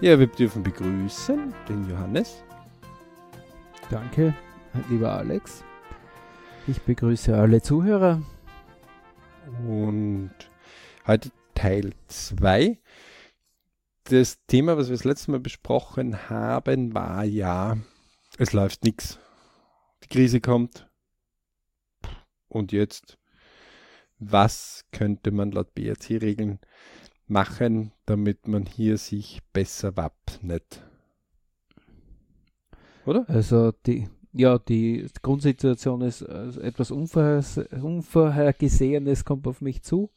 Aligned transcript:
Ja, 0.00 0.16
wir 0.16 0.28
dürfen 0.28 0.62
begrüßen 0.62 1.52
den 1.68 1.90
Johannes. 1.90 2.44
Danke, 3.90 4.32
lieber 4.88 5.12
Alex. 5.12 5.64
Ich 6.68 6.80
begrüße 6.82 7.36
alle 7.36 7.60
Zuhörer. 7.60 8.22
Und 9.66 10.30
heute 11.04 11.32
Teil 11.56 11.94
2. 12.06 12.78
Das 14.04 14.38
Thema, 14.46 14.76
was 14.76 14.86
wir 14.86 14.94
das 14.94 15.02
letzte 15.02 15.32
Mal 15.32 15.40
besprochen 15.40 16.30
haben, 16.30 16.94
war 16.94 17.24
ja, 17.24 17.76
es 18.38 18.52
läuft 18.52 18.84
nichts. 18.84 19.18
Die 20.04 20.08
Krise 20.08 20.40
kommt. 20.40 20.88
Und 22.46 22.70
jetzt, 22.70 23.18
was 24.20 24.84
könnte 24.92 25.32
man 25.32 25.50
laut 25.50 25.74
BRC-Regeln 25.74 26.60
machen, 27.28 27.92
damit 28.06 28.48
man 28.48 28.66
hier 28.66 28.98
sich 28.98 29.40
besser 29.52 29.96
wappnet? 29.96 30.82
Oder? 33.04 33.24
Also 33.28 33.72
die, 33.86 34.08
ja, 34.32 34.58
die 34.58 35.06
Grundsituation 35.22 36.00
ist 36.02 36.22
also 36.22 36.60
etwas 36.60 36.90
Unvorhergesehenes 36.90 39.24
kommt 39.24 39.46
auf 39.46 39.60
mich 39.60 39.82
zu. 39.82 40.10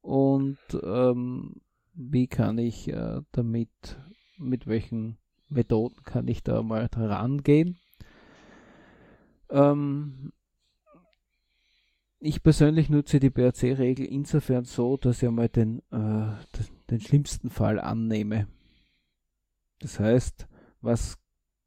Und 0.00 0.58
ähm, 0.82 1.60
wie 1.94 2.26
kann 2.26 2.58
ich 2.58 2.88
äh, 2.88 3.20
damit, 3.32 3.70
mit 4.38 4.66
welchen 4.66 5.18
Methoden 5.48 6.02
kann 6.04 6.28
ich 6.28 6.42
da 6.42 6.62
mal 6.62 6.88
rangehen? 6.92 7.78
Ähm, 9.50 10.32
ich 12.24 12.42
persönlich 12.42 12.88
nutze 12.88 13.20
die 13.20 13.30
BRC-Regel 13.30 14.06
insofern 14.06 14.64
so, 14.64 14.96
dass 14.96 15.22
ich 15.22 15.28
einmal 15.28 15.50
den, 15.50 15.80
äh, 15.90 16.32
den 16.90 17.00
schlimmsten 17.00 17.50
Fall 17.50 17.78
annehme. 17.78 18.48
Das 19.80 20.00
heißt, 20.00 20.48
was 20.80 21.18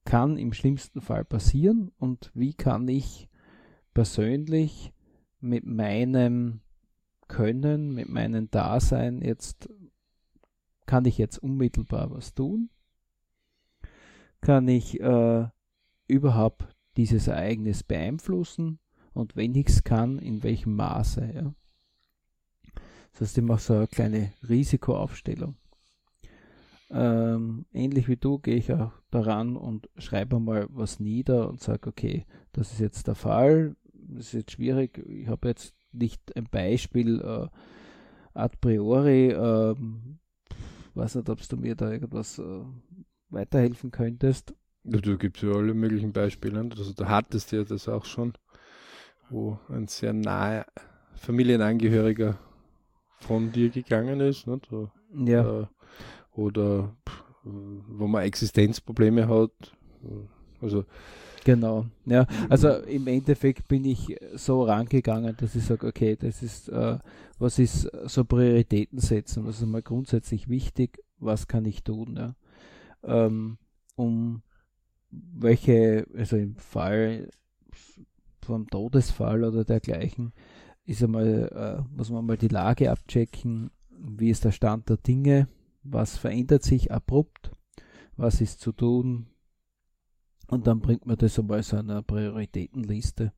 kann 0.04 0.38
im 0.38 0.54
schlimmsten 0.54 1.02
Fall 1.02 1.26
passieren 1.26 1.92
und 2.00 2.32
wie 2.34 2.54
kann 2.54 2.88
ich 2.88 3.30
persönlich 3.94 4.94
mit 5.40 5.66
meinem 5.66 6.62
Können, 7.28 7.94
mit 7.94 8.10
meinem 8.10 8.50
Dasein 8.50 9.22
jetzt, 9.22 9.70
kann 10.86 11.06
ich 11.06 11.18
jetzt 11.18 11.38
unmittelbar 11.38 12.10
was 12.10 12.34
tun? 12.34 12.70
Kann 14.42 14.68
ich 14.68 15.00
äh, 15.02 15.48
überhaupt 16.08 16.76
dieses 16.96 17.28
Ereignis 17.28 17.84
beeinflussen? 17.84 18.80
Und 19.18 19.36
wenn 19.36 19.56
ich 19.56 19.68
es 19.68 19.84
kann, 19.84 20.20
in 20.20 20.44
welchem 20.44 20.76
Maße. 20.76 21.32
Ja. 21.34 21.54
Das 23.12 23.22
heißt, 23.22 23.38
ich 23.40 23.44
mache 23.44 23.62
so 23.62 23.74
eine 23.74 23.88
kleine 23.88 24.32
Risikoaufstellung. 24.48 25.56
Ähm, 26.90 27.66
ähnlich 27.74 28.08
wie 28.08 28.16
du 28.16 28.40
gehe 28.40 28.56
ich 28.56 28.72
auch 28.72 28.94
daran 29.12 29.58
und 29.58 29.90
schreibe 29.98 30.40
mal 30.40 30.68
was 30.70 31.00
nieder 31.00 31.50
und 31.50 31.60
sage, 31.60 31.90
okay, 31.90 32.26
das 32.54 32.72
ist 32.72 32.80
jetzt 32.80 33.08
der 33.08 33.16
Fall, 33.16 33.76
das 33.94 34.28
ist 34.28 34.34
jetzt 34.34 34.52
schwierig, 34.52 34.98
ich 35.00 35.28
habe 35.28 35.50
jetzt 35.50 35.76
nicht 35.92 36.36
ein 36.38 36.46
Beispiel 36.50 37.20
äh, 37.20 37.48
a 38.34 38.48
priori, 38.48 39.32
äh, 39.32 39.76
weiß 40.94 41.16
nicht, 41.16 41.30
ob 41.30 41.46
du 41.46 41.58
mir 41.58 41.76
da 41.76 41.92
irgendwas 41.92 42.40
äh, 42.40 42.62
weiterhelfen 43.30 43.92
könntest. 43.92 44.56
Du 44.84 45.18
gibst 45.18 45.44
ja 45.44 45.52
alle 45.52 45.74
möglichen 45.74 46.14
Beispiele, 46.14 46.62
also 46.62 46.94
du 46.94 47.10
hattest 47.10 47.52
ja 47.52 47.66
das 47.66 47.90
auch 47.90 48.06
schon 48.06 48.34
wo 49.30 49.60
ein 49.70 49.88
sehr 49.88 50.14
nahe 50.14 50.66
Familienangehöriger 51.16 52.38
von 53.20 53.52
dir 53.52 53.70
gegangen 53.70 54.20
ist. 54.20 54.48
Nicht? 54.48 54.70
Ja. 55.26 55.62
Äh, 55.62 55.66
oder 56.34 56.96
wo 57.44 58.08
man 58.08 58.24
Existenzprobleme 58.24 59.28
hat. 59.28 59.52
Also 60.62 60.86
Genau, 61.48 61.86
ja. 62.06 62.28
Also 62.50 62.68
im 62.80 63.08
Endeffekt 63.08 63.70
bin 63.70 63.86
ich 63.86 64.18
so 64.34 64.64
rangegangen, 64.64 65.34
dass 65.38 65.56
ich 65.56 65.64
sage, 65.64 65.88
okay, 65.88 66.18
das 66.18 66.44
ist, 66.44 66.68
äh, 66.68 66.98
was 67.40 67.58
ist 67.58 67.90
so 68.04 68.26
Prioritäten 68.26 69.00
setzen, 69.00 69.46
was 69.46 69.62
ist 69.62 69.66
mal 69.66 69.82
grundsätzlich 69.82 70.50
wichtig, 70.50 71.00
was 71.20 71.48
kann 71.48 71.64
ich 71.64 71.84
tun, 71.86 72.18
ja. 72.18 72.36
Ähm, 73.02 73.60
um 73.96 74.42
welche, 75.10 76.06
also 76.18 76.36
im 76.36 76.58
Fall 76.58 77.30
vom 78.48 78.68
Todesfall 78.68 79.44
oder 79.44 79.64
dergleichen, 79.64 80.34
ist 80.86 81.04
einmal, 81.04 81.86
äh, 81.86 81.96
muss 81.96 82.10
man 82.10 82.26
mal 82.26 82.38
die 82.38 82.48
Lage 82.48 82.90
abchecken, 82.92 83.72
wie 83.90 84.30
ist 84.30 84.46
der 84.46 84.52
Stand 84.52 84.90
der 84.90 84.98
Dinge, 84.98 85.48
was 85.84 86.18
verändert 86.18 86.64
sich 86.64 86.92
abrupt, 86.92 87.52
was 88.16 88.42
ist 88.42 88.60
zu 88.60 88.72
tun 88.72 89.28
und 90.48 90.68
dann 90.68 90.80
bringt 90.80 91.06
man 91.06 91.18
das 91.18 91.38
einmal 91.38 91.62
so 91.64 91.78
einer 91.78 92.02
Prioritätenliste. 92.02 93.34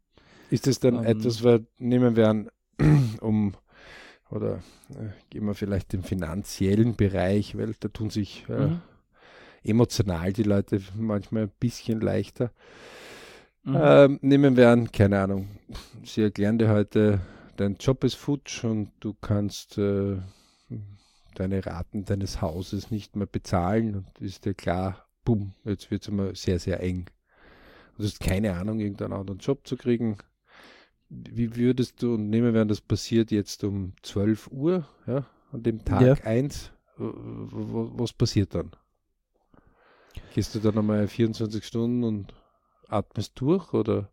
Ist 0.50 0.68
das 0.68 0.80
dann 0.80 0.96
ähm, 0.96 1.06
etwas, 1.06 1.44
was 1.44 1.62
nehmen 1.78 2.16
wir 2.16 2.30
an, 2.30 2.50
um 3.22 3.54
oder 4.30 4.58
äh, 4.90 5.10
gehen 5.30 5.46
wir 5.46 5.56
vielleicht 5.56 5.94
im 5.94 6.04
finanziellen 6.04 6.96
Bereich, 6.96 7.58
weil 7.58 7.74
da 7.80 7.88
tun 7.88 8.12
sich 8.12 8.46
äh, 8.48 8.68
mhm. 8.68 8.82
emotional 9.64 10.34
die 10.34 10.44
Leute 10.44 10.82
manchmal 10.96 11.44
ein 11.44 11.52
bisschen 11.60 12.00
leichter. 12.00 12.52
Mhm. 13.64 13.78
Ähm, 13.80 14.20
nehmen 14.22 14.58
wir 14.58 14.70
an, 14.70 14.92
keine 14.92 15.20
Ahnung, 15.20 15.50
sie 16.04 16.22
erklären 16.24 16.58
dir 16.58 16.70
heute, 16.70 17.22
dein 17.58 17.76
Job 17.76 18.04
ist 18.04 18.16
futsch 18.16 18.64
und 18.64 18.92
du 19.00 19.14
kannst 19.14 19.78
äh, 19.78 20.18
deine 21.36 21.66
Raten 21.66 22.06
deines 22.06 22.42
Hauses 22.42 22.92
nicht 22.92 23.16
mehr 23.16 23.28
bezahlen 23.28 23.96
und 23.96 24.22
ist 24.22 24.46
dir 24.46 24.54
klar, 24.54 25.06
bumm, 25.26 25.54
jetzt 25.66 25.92
wird 25.92 26.04
es 26.04 26.08
immer 26.08 26.36
sehr, 26.36 26.60
sehr 26.60 26.82
eng. 26.82 27.10
Du 27.98 28.06
hast 28.06 28.20
keine 28.20 28.56
Ahnung, 28.56 28.80
irgendeinen 28.80 29.14
anderen 29.14 29.40
Job 29.40 29.68
zu 29.68 29.76
kriegen. 29.76 30.18
Wie 31.10 31.56
würdest 31.56 32.02
du, 32.02 32.14
und 32.14 32.30
nehmen 32.30 32.54
wir 32.54 32.62
an, 32.62 32.68
das 32.68 32.82
passiert 32.82 33.32
jetzt 33.32 33.64
um 33.64 33.94
12 34.04 34.48
Uhr, 34.52 34.88
ja, 35.06 35.26
an 35.52 35.64
dem 35.64 35.84
Tag 35.84 36.02
ja. 36.02 36.14
1, 36.14 36.72
was 36.98 38.14
passiert 38.14 38.56
dann? 38.56 38.72
Gehst 40.34 40.56
du 40.56 40.60
dann 40.60 40.76
nochmal 40.76 41.08
24 41.08 41.66
Stunden 41.66 42.04
und 42.04 42.34
atmest 42.90 43.40
durch 43.40 43.74
oder? 43.74 44.10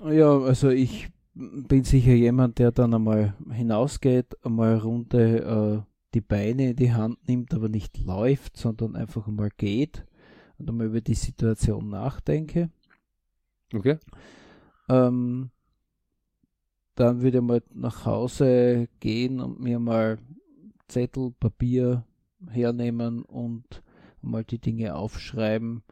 Ja, 0.00 0.38
also 0.38 0.70
ich 0.70 1.10
bin 1.34 1.84
sicher 1.84 2.12
jemand, 2.12 2.58
der 2.58 2.72
dann 2.72 2.94
einmal 2.94 3.34
hinausgeht, 3.50 4.36
einmal 4.44 4.72
eine 4.72 4.82
Runde 4.82 5.84
äh, 5.84 5.90
die 6.14 6.20
Beine 6.20 6.70
in 6.70 6.76
die 6.76 6.92
Hand 6.92 7.26
nimmt, 7.28 7.54
aber 7.54 7.68
nicht 7.68 7.98
läuft, 8.04 8.56
sondern 8.56 8.96
einfach 8.96 9.28
einmal 9.28 9.50
geht 9.56 10.04
und 10.58 10.68
einmal 10.68 10.86
über 10.86 11.00
die 11.00 11.14
Situation 11.14 11.88
nachdenke. 11.88 12.70
Okay. 13.72 13.98
Ähm, 14.88 15.50
dann 16.96 17.22
würde 17.22 17.38
ich 17.38 17.44
mal 17.44 17.62
nach 17.72 18.04
Hause 18.04 18.88
gehen 18.98 19.40
und 19.40 19.60
mir 19.60 19.78
mal 19.78 20.18
Zettel, 20.88 21.30
Papier 21.38 22.04
hernehmen 22.50 23.22
und 23.22 23.82
mal 24.20 24.44
die 24.44 24.58
Dinge 24.58 24.96
aufschreiben, 24.96 25.82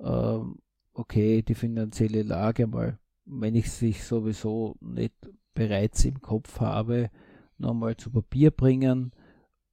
ähm, 0.00 0.58
okay, 0.98 1.42
die 1.42 1.54
finanzielle 1.54 2.22
Lage 2.22 2.66
mal, 2.66 2.98
wenn 3.24 3.54
ich 3.54 3.70
sich 3.70 4.04
sowieso 4.04 4.76
nicht 4.80 5.14
bereits 5.54 6.04
im 6.04 6.20
Kopf 6.20 6.60
habe, 6.60 7.10
nochmal 7.56 7.96
zu 7.96 8.10
Papier 8.10 8.50
bringen 8.50 9.12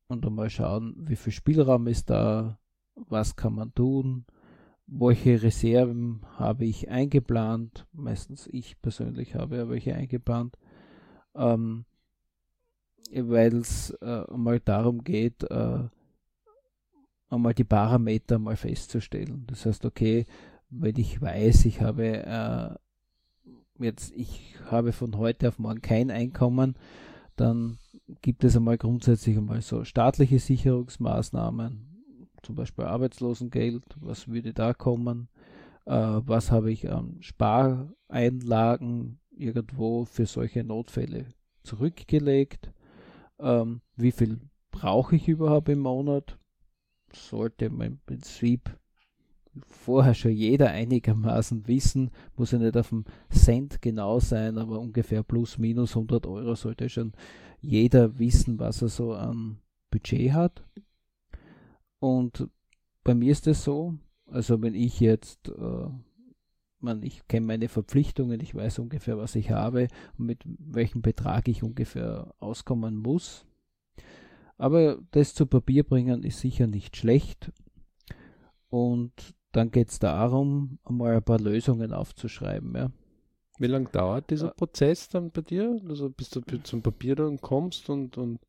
und 0.08 0.26
einmal 0.26 0.50
schauen, 0.50 0.96
wie 1.00 1.16
viel 1.16 1.34
Spielraum 1.34 1.88
ist 1.88 2.10
da, 2.10 2.60
was 2.96 3.36
kann 3.36 3.56
man 3.56 3.74
tun, 3.74 4.26
welche 4.86 5.42
Reserven 5.42 6.22
habe 6.38 6.66
ich 6.66 6.90
eingeplant, 6.90 7.88
meistens 7.92 8.48
ich 8.52 8.80
persönlich 8.82 9.34
habe 9.34 9.58
ja 9.58 9.70
welche 9.70 9.96
eingeplant, 9.96 10.58
ähm, 11.34 11.86
weil 13.12 13.58
es 13.58 13.90
äh, 14.02 14.26
mal 14.32 14.60
darum 14.60 15.04
geht, 15.04 15.44
äh, 15.44 15.90
einmal 17.30 17.54
die 17.56 17.64
Parameter 17.64 18.38
mal 18.38 18.56
festzustellen. 18.56 19.46
Das 19.48 19.66
heißt, 19.66 19.86
okay, 19.86 20.28
weil 20.80 20.98
ich 21.00 21.22
weiß, 21.22 21.66
ich 21.66 21.82
habe 21.82 22.06
äh, 22.06 23.84
jetzt, 23.84 24.14
ich 24.16 24.56
habe 24.70 24.92
von 24.92 25.18
heute 25.18 25.48
auf 25.48 25.60
morgen 25.60 25.82
kein 25.82 26.12
Einkommen, 26.12 26.76
dann 27.36 27.78
gibt 28.22 28.44
es 28.44 28.56
einmal 28.56 28.78
grundsätzlich 28.78 29.38
einmal 29.38 29.62
so 29.62 29.84
staatliche 29.84 30.40
Sicherungsmaßnahmen, 30.40 32.04
zum 32.44 32.56
Beispiel 32.56 32.86
Arbeitslosengeld, 32.86 33.84
was 34.00 34.28
würde 34.28 34.54
da 34.54 34.74
kommen, 34.74 35.30
äh, 35.86 35.92
was 35.92 36.52
habe 36.52 36.72
ich 36.72 36.92
an 36.92 37.18
Spareinlagen 37.22 39.20
irgendwo 39.32 40.06
für 40.06 40.26
solche 40.26 40.64
Notfälle 40.64 41.26
zurückgelegt, 41.64 42.72
ähm, 43.40 43.82
wie 43.96 44.12
viel 44.12 44.40
brauche 44.72 45.16
ich 45.16 45.28
überhaupt 45.28 45.70
im 45.70 45.80
Monat, 45.80 46.38
sollte 47.12 47.70
man 47.70 47.88
im 47.88 48.00
Prinzip 48.06 48.78
vorher 49.68 50.14
schon 50.14 50.32
jeder 50.32 50.70
einigermaßen 50.70 51.68
wissen, 51.68 52.12
muss 52.36 52.52
ja 52.52 52.60
nicht 52.60 52.78
auf 52.78 52.90
dem 52.90 53.06
Cent 53.30 53.82
genau 53.82 54.20
sein, 54.20 54.58
aber 54.58 54.80
ungefähr 54.80 55.24
plus 55.24 55.58
minus 55.58 55.96
100 55.96 56.26
Euro 56.28 56.56
sollte 56.56 56.90
schon 56.90 57.14
jeder 57.62 58.20
wissen, 58.20 58.60
was 58.60 58.82
er 58.82 58.90
so 58.90 59.14
an 59.14 59.58
Budget 59.92 60.34
hat. 60.34 60.64
Und 62.00 62.50
bei 63.04 63.16
mir 63.16 63.32
ist 63.32 63.48
es 63.48 63.64
so, 63.64 63.96
also 64.28 64.62
wenn 64.62 64.76
ich 64.76 65.00
jetzt, 65.00 65.50
äh, 65.50 65.88
man, 66.80 67.04
ich 67.04 67.28
kenne 67.28 67.46
meine 67.46 67.70
Verpflichtungen, 67.70 68.40
ich 68.40 68.54
weiß 68.54 68.80
ungefähr, 68.80 69.18
was 69.18 69.36
ich 69.36 69.52
habe 69.52 69.88
und 70.18 70.26
mit 70.26 70.44
welchem 70.46 71.02
Betrag 71.02 71.48
ich 71.48 71.64
ungefähr 71.64 72.34
auskommen 72.40 72.98
muss. 72.98 73.46
Aber 74.58 75.00
das 75.12 75.34
zu 75.34 75.46
Papier 75.46 75.84
bringen 75.84 76.24
ist 76.24 76.40
sicher 76.40 76.68
nicht 76.68 76.96
schlecht. 76.96 77.52
Und 78.70 79.35
dann 79.56 79.72
geht 79.72 79.90
es 79.90 80.00
darum, 80.00 80.80
einmal 80.84 81.16
ein 81.16 81.24
paar 81.24 81.40
Lösungen 81.40 81.94
aufzuschreiben. 81.94 82.76
Ja. 82.76 82.92
Wie 83.58 83.68
lange 83.68 83.88
dauert 83.90 84.30
dieser 84.30 84.50
Prozess 84.50 85.08
dann 85.08 85.32
bei 85.32 85.42
dir? 85.42 85.80
Also 85.88 86.10
bis 86.10 86.30
du 86.30 86.42
zum 86.64 86.82
Papier 86.82 87.16
dann 87.16 87.40
kommst 87.40 87.90
und, 87.90 88.18
und 88.18 88.40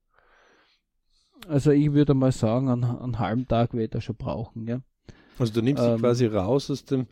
also 1.46 1.70
ich 1.70 1.92
würde 1.92 2.14
mal 2.14 2.32
sagen, 2.32 2.68
einen, 2.68 2.84
einen 2.84 3.18
halben 3.20 3.46
Tag 3.46 3.72
werde 3.74 3.98
ich 3.98 4.04
schon 4.04 4.16
brauchen, 4.16 4.66
ja. 4.66 4.80
Also 5.38 5.52
du 5.52 5.62
nimmst 5.62 5.84
ähm, 5.84 5.92
dich 5.92 6.00
quasi 6.00 6.26
raus 6.26 6.70
aus 6.70 6.84
dem 6.84 7.06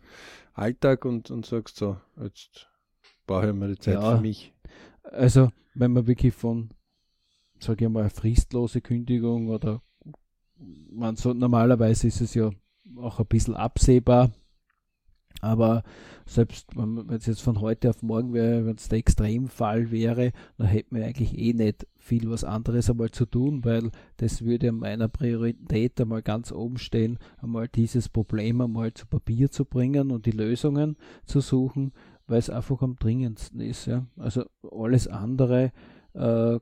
Alltag 0.53 1.05
und, 1.05 1.31
und 1.31 1.45
sagst 1.45 1.77
so, 1.77 1.97
jetzt 2.21 2.67
brauche 3.25 3.47
ich 3.47 3.55
mal 3.55 3.69
die 3.69 3.79
Zeit 3.79 3.93
ja, 3.93 4.15
für 4.15 4.21
mich. 4.21 4.53
Also 5.03 5.51
wenn 5.73 5.93
man 5.93 6.05
wirklich 6.05 6.33
von, 6.33 6.69
sage 7.59 7.85
ich 7.85 7.91
mal, 7.91 8.09
fristlose 8.09 8.81
Kündigung 8.81 9.47
oder 9.49 9.81
man 10.91 11.15
so 11.15 11.33
normalerweise 11.33 12.07
ist 12.07 12.19
es 12.19 12.33
ja 12.33 12.49
auch 12.97 13.19
ein 13.19 13.25
bisschen 13.25 13.55
absehbar, 13.55 14.31
aber 15.41 15.83
selbst 16.25 16.75
wenn 16.75 17.07
es 17.09 17.27
jetzt 17.27 17.41
von 17.41 17.61
heute 17.61 17.89
auf 17.89 18.01
morgen 18.01 18.33
wäre, 18.33 18.65
wenn 18.65 18.77
es 18.77 18.89
der 18.89 18.97
Extremfall 18.97 19.91
wäre, 19.91 20.31
dann 20.57 20.67
hätten 20.67 20.95
wir 20.95 21.05
eigentlich 21.05 21.37
eh 21.37 21.53
nicht 21.53 21.85
viel 21.97 22.29
was 22.31 22.43
anderes 22.43 22.89
einmal 22.89 23.11
zu 23.11 23.25
tun, 23.25 23.63
weil 23.63 23.91
das 24.17 24.43
würde 24.43 24.71
meiner 24.71 25.07
Priorität 25.07 26.01
einmal 26.01 26.23
ganz 26.23 26.51
oben 26.51 26.77
stehen, 26.77 27.19
einmal 27.37 27.67
dieses 27.67 28.09
Problem 28.09 28.61
einmal 28.61 28.93
zu 28.93 29.05
Papier 29.05 29.51
zu 29.51 29.65
bringen 29.65 30.11
und 30.11 30.25
die 30.25 30.31
Lösungen 30.31 30.97
zu 31.25 31.41
suchen, 31.41 31.91
weil 32.27 32.39
es 32.39 32.49
einfach 32.49 32.81
am 32.81 32.95
dringendsten 32.95 33.61
ist. 33.61 33.85
Ja. 33.85 34.07
Also 34.17 34.45
alles 34.71 35.07
andere 35.07 35.71
äh, 36.13 36.59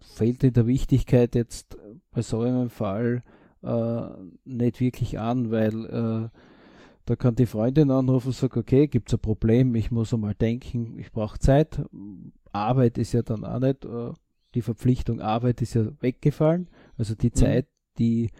fällt 0.00 0.42
in 0.42 0.54
der 0.54 0.66
Wichtigkeit 0.66 1.36
jetzt 1.36 1.76
bei 2.10 2.22
so 2.22 2.40
einem 2.40 2.70
Fall 2.70 3.22
äh, 3.62 4.08
nicht 4.44 4.80
wirklich 4.80 5.18
an, 5.18 5.50
weil 5.50 5.86
äh, 5.86 6.28
da 7.06 7.16
kann 7.16 7.34
die 7.34 7.46
Freundin 7.46 7.90
anrufen 7.90 8.28
und 8.28 8.36
sagen, 8.36 8.58
okay, 8.58 8.86
gibt 8.86 9.08
es 9.08 9.14
ein 9.14 9.20
Problem, 9.20 9.74
ich 9.74 9.90
muss 9.90 10.14
einmal 10.14 10.34
denken, 10.34 10.98
ich 10.98 11.12
brauche 11.12 11.38
Zeit. 11.38 11.82
Arbeit 12.52 12.98
ist 12.98 13.12
ja 13.12 13.22
dann 13.22 13.44
auch 13.44 13.58
nicht, 13.58 13.84
äh, 13.84 14.12
die 14.54 14.62
Verpflichtung 14.62 15.20
Arbeit 15.20 15.62
ist 15.62 15.74
ja 15.74 15.86
weggefallen. 16.00 16.68
Also 16.96 17.14
die 17.14 17.28
mhm. 17.28 17.34
Zeit, 17.34 17.66
die, 17.98 18.30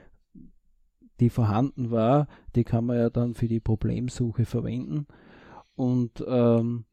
die 1.21 1.31
vorhanden 1.31 1.91
war, 1.91 2.27
die 2.55 2.65
kann 2.65 2.87
man 2.87 2.97
ja 2.97 3.11
dann 3.11 3.35
für 3.35 3.49
die 3.49 3.61
Problemsuche 3.61 4.45
verwenden. 4.45 5.07
Und 5.77 6.25
ähm, 6.27 6.85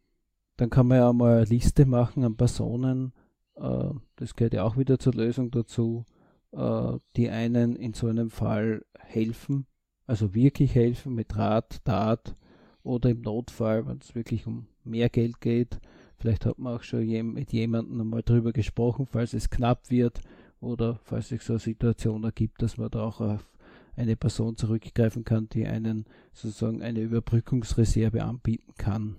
dann 0.57 0.69
kann 0.69 0.87
man 0.87 0.97
ja 0.97 1.13
mal 1.13 1.37
eine 1.37 1.45
Liste 1.45 1.85
machen 1.85 2.23
an 2.23 2.35
Personen, 2.35 3.13
äh, 3.55 3.89
das 4.15 4.35
gehört 4.35 4.53
ja 4.53 4.63
auch 4.63 4.77
wieder 4.77 4.99
zur 4.99 5.13
Lösung 5.13 5.51
dazu, 5.51 6.05
äh, 6.51 6.97
die 7.15 7.29
einen 7.29 7.75
in 7.75 7.93
so 7.93 8.07
einem 8.07 8.29
Fall 8.29 8.85
helfen 8.97 9.67
also 10.07 10.33
wirklich 10.33 10.73
helfen 10.73 11.13
mit 11.13 11.35
Rat, 11.35 11.83
Tat 11.83 12.35
oder 12.81 13.09
im 13.09 13.21
Notfall, 13.21 13.85
wenn 13.85 13.97
es 13.97 14.15
wirklich 14.15 14.47
um 14.47 14.67
mehr 14.85 15.09
Geld 15.09 15.41
geht. 15.41 15.79
Vielleicht 16.17 16.45
hat 16.45 16.57
man 16.57 16.77
auch 16.77 16.83
schon 16.83 17.05
mit 17.33 17.51
jemandem 17.51 18.01
einmal 18.01 18.23
drüber 18.23 18.53
gesprochen, 18.53 19.05
falls 19.05 19.33
es 19.33 19.49
knapp 19.49 19.91
wird 19.91 20.21
oder 20.61 20.99
falls 21.03 21.27
sich 21.27 21.41
so 21.41 21.53
eine 21.53 21.59
Situation 21.59 22.23
ergibt, 22.23 22.61
dass 22.61 22.77
man 22.77 22.89
da 22.89 23.03
auch 23.03 23.19
auf 23.19 23.51
eine 23.97 24.15
Person 24.15 24.55
zurückgreifen 24.55 25.25
kann, 25.25 25.49
die 25.49 25.67
einen 25.67 26.05
sozusagen 26.31 26.81
eine 26.81 27.01
Überbrückungsreserve 27.01 28.23
anbieten 28.23 28.73
kann. 28.77 29.17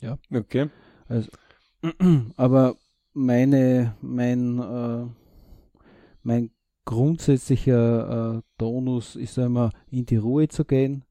Ja. 0.00 0.18
Okay. 0.32 0.70
Also, 1.06 1.30
aber 2.36 2.76
meine, 3.12 3.96
mein, 4.00 4.58
äh, 4.58 5.06
mein 6.22 6.50
grundsätzlicher 6.84 8.38
äh, 8.38 8.42
Tonus 8.58 9.16
ist 9.16 9.38
immer 9.38 9.70
in 9.90 10.06
die 10.06 10.16
Ruhe 10.16 10.48
zu 10.48 10.64
gehen, 10.64 11.04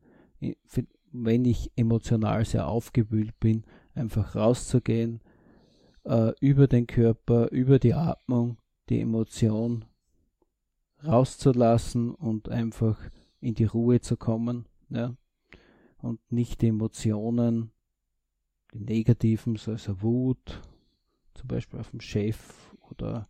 wenn 1.12 1.46
ich 1.46 1.72
emotional 1.76 2.46
sehr 2.46 2.68
aufgewühlt 2.68 3.40
bin, 3.40 3.64
einfach 3.94 4.36
rauszugehen, 4.36 5.22
äh, 6.04 6.34
über 6.40 6.68
den 6.68 6.88
Körper, 6.88 7.52
über 7.52 7.80
die 7.80 7.94
Atmung, 7.94 8.58
die 8.90 9.02
Emotion 9.02 9.86
rauszulassen 11.06 12.14
und 12.14 12.50
einfach 12.50 13.00
in 13.40 13.56
die 13.56 13.66
Ruhe 13.66 14.02
zu 14.02 14.18
kommen, 14.18 14.66
ja, 14.90 15.16
und 15.98 16.20
nicht 16.32 16.62
die 16.62 16.68
Emotionen, 16.68 17.72
die 18.74 18.80
negativen, 18.80 19.56
so 19.56 19.72
also 19.72 20.02
Wut, 20.02 20.62
zum 21.34 21.48
Beispiel 21.48 21.80
auf 21.80 21.92
dem 21.92 22.02
Chef 22.02 22.72
oder 22.90 23.28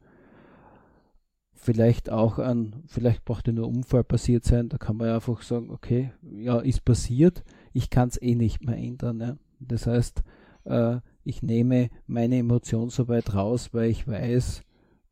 vielleicht 1.62 2.10
auch 2.10 2.40
an, 2.40 2.84
vielleicht 2.88 3.24
braucht 3.24 3.48
ja 3.48 3.54
nur 3.54 3.68
Unfall 3.68 4.04
passiert 4.04 4.44
sein, 4.44 4.68
da 4.69 4.78
kann 4.78 4.98
man 4.98 5.08
ja 5.08 5.16
einfach 5.16 5.42
sagen, 5.44 5.69
okay, 5.69 6.12
ja, 6.22 6.60
ist 6.60 6.84
passiert, 6.84 7.44
ich 7.72 7.90
kann 7.90 8.10
es 8.10 8.22
eh 8.22 8.36
nicht 8.36 8.66
mehr 8.66 8.78
ändern. 8.78 9.19
Ja. 9.19 9.38
Das 9.60 9.86
heißt, 9.88 10.24
äh, 10.66 10.98
ich 11.24 11.44
nehme 11.44 11.90
meine 12.08 12.38
Emotion 12.38 12.90
so 12.90 13.08
weit 13.08 13.36
raus, 13.36 13.69
weil 13.74 13.92
ich 13.92 14.08
weiß, 14.08 14.63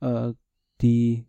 äh, 0.02 0.34
die 0.82 1.26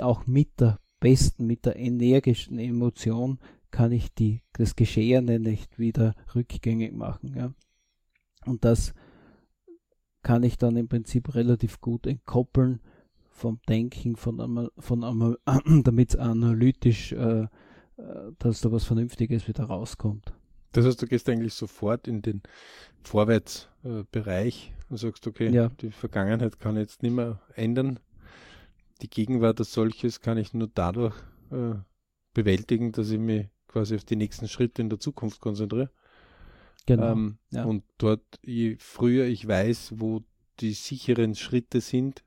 auch 0.00 0.26
mit 0.26 0.60
der 0.60 0.78
besten, 1.00 1.46
mit 1.46 1.64
der 1.64 1.76
energischen 1.76 2.58
Emotion 2.58 3.38
kann 3.70 3.92
ich 3.92 4.14
die, 4.14 4.42
das 4.52 4.76
Geschehene 4.76 5.40
nicht 5.40 5.78
wieder 5.78 6.14
rückgängig 6.34 6.92
machen. 6.92 7.34
Ja. 7.36 7.52
Und 8.44 8.64
das 8.64 8.94
kann 10.22 10.42
ich 10.42 10.58
dann 10.58 10.76
im 10.76 10.88
Prinzip 10.88 11.34
relativ 11.34 11.80
gut 11.80 12.06
entkoppeln 12.06 12.80
vom 13.34 13.58
Denken, 13.68 14.16
von, 14.16 14.70
von 14.78 15.36
damit 15.84 16.10
es 16.10 16.16
analytisch, 16.16 17.12
äh, 17.12 17.42
äh, 17.42 17.48
dass 18.38 18.60
da 18.60 18.72
was 18.72 18.84
Vernünftiges 18.84 19.48
wieder 19.48 19.64
rauskommt. 19.64 20.32
Das 20.72 20.86
heißt, 20.86 21.02
du 21.02 21.06
gehst 21.06 21.28
eigentlich 21.28 21.54
sofort 21.54 22.08
in 22.08 22.22
den 22.22 22.42
Vorwärtsbereich 23.02 24.72
äh, 24.72 24.90
und 24.90 24.96
sagst, 24.96 25.26
okay, 25.26 25.50
ja. 25.50 25.68
die 25.80 25.90
Vergangenheit 25.90 26.58
kann 26.58 26.76
ich 26.76 26.82
jetzt 26.82 27.02
nicht 27.02 27.12
mehr 27.12 27.40
ändern. 27.54 28.00
Die 29.02 29.10
Gegenwart 29.10 29.58
als 29.58 29.72
solches 29.72 30.20
kann 30.20 30.38
ich 30.38 30.54
nur 30.54 30.70
dadurch 30.72 31.16
äh, 31.50 31.74
bewältigen, 32.34 32.92
dass 32.92 33.10
ich 33.10 33.18
mich 33.18 33.48
quasi 33.66 33.96
auf 33.96 34.04
die 34.04 34.16
nächsten 34.16 34.48
Schritte 34.48 34.80
in 34.80 34.88
der 34.88 35.00
Zukunft 35.00 35.40
konzentriere. 35.40 35.90
Genau. 36.86 37.12
Ähm, 37.12 37.38
ja. 37.50 37.64
Und 37.64 37.82
dort, 37.98 38.24
je 38.42 38.76
früher 38.78 39.26
ich 39.26 39.46
weiß, 39.46 39.94
wo 39.96 40.22
die 40.60 40.72
sicheren 40.72 41.34
Schritte 41.34 41.80
sind, 41.80 42.22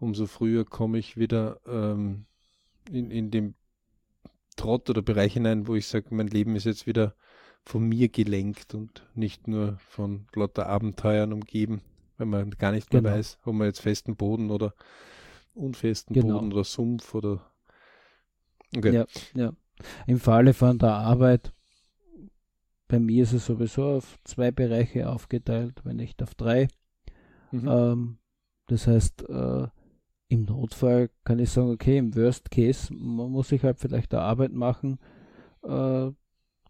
umso 0.00 0.26
früher 0.26 0.64
komme 0.64 0.98
ich 0.98 1.16
wieder 1.16 1.60
ähm, 1.66 2.26
in, 2.90 3.10
in 3.10 3.30
den 3.30 3.54
Trott 4.56 4.88
oder 4.90 5.02
Bereich 5.02 5.34
hinein, 5.34 5.66
wo 5.66 5.74
ich 5.74 5.86
sage, 5.86 6.14
mein 6.14 6.28
Leben 6.28 6.56
ist 6.56 6.64
jetzt 6.64 6.86
wieder 6.86 7.14
von 7.62 7.82
mir 7.82 8.08
gelenkt 8.08 8.74
und 8.74 9.06
nicht 9.14 9.48
nur 9.48 9.76
von 9.78 10.26
lauter 10.34 10.66
Abenteuern 10.68 11.32
umgeben, 11.32 11.82
weil 12.16 12.26
man 12.26 12.50
gar 12.52 12.72
nicht 12.72 12.92
mehr 12.92 13.02
genau. 13.02 13.14
weiß, 13.14 13.38
ob 13.44 13.54
man 13.54 13.66
jetzt 13.66 13.80
festen 13.80 14.16
Boden 14.16 14.50
oder 14.50 14.74
unfesten 15.54 16.14
genau. 16.14 16.34
Boden 16.34 16.52
oder 16.52 16.64
Sumpf 16.64 17.14
oder 17.14 17.50
okay. 18.76 18.94
Ja, 18.94 19.06
ja. 19.34 19.52
Im 20.06 20.20
Falle 20.20 20.54
von 20.54 20.78
der 20.78 20.92
Arbeit, 20.92 21.52
bei 22.88 22.98
mir 22.98 23.24
ist 23.24 23.32
es 23.32 23.46
sowieso 23.46 23.96
auf 23.96 24.18
zwei 24.24 24.50
Bereiche 24.50 25.10
aufgeteilt, 25.10 25.82
wenn 25.84 25.96
nicht 25.96 26.22
auf 26.22 26.34
drei. 26.34 26.68
Mhm. 27.50 27.68
Ähm, 27.68 28.18
das 28.68 28.86
heißt, 28.86 29.28
äh, 29.28 29.66
im 30.28 30.44
Notfall 30.44 31.10
kann 31.24 31.38
ich 31.38 31.50
sagen, 31.50 31.70
okay, 31.70 31.98
im 31.98 32.14
Worst 32.14 32.50
Case, 32.50 32.92
man 32.92 33.30
muss 33.30 33.48
sich 33.48 33.62
halt 33.62 33.78
vielleicht 33.78 34.12
eine 34.12 34.22
Arbeit 34.22 34.52
machen, 34.52 34.98
äh, 35.62 36.10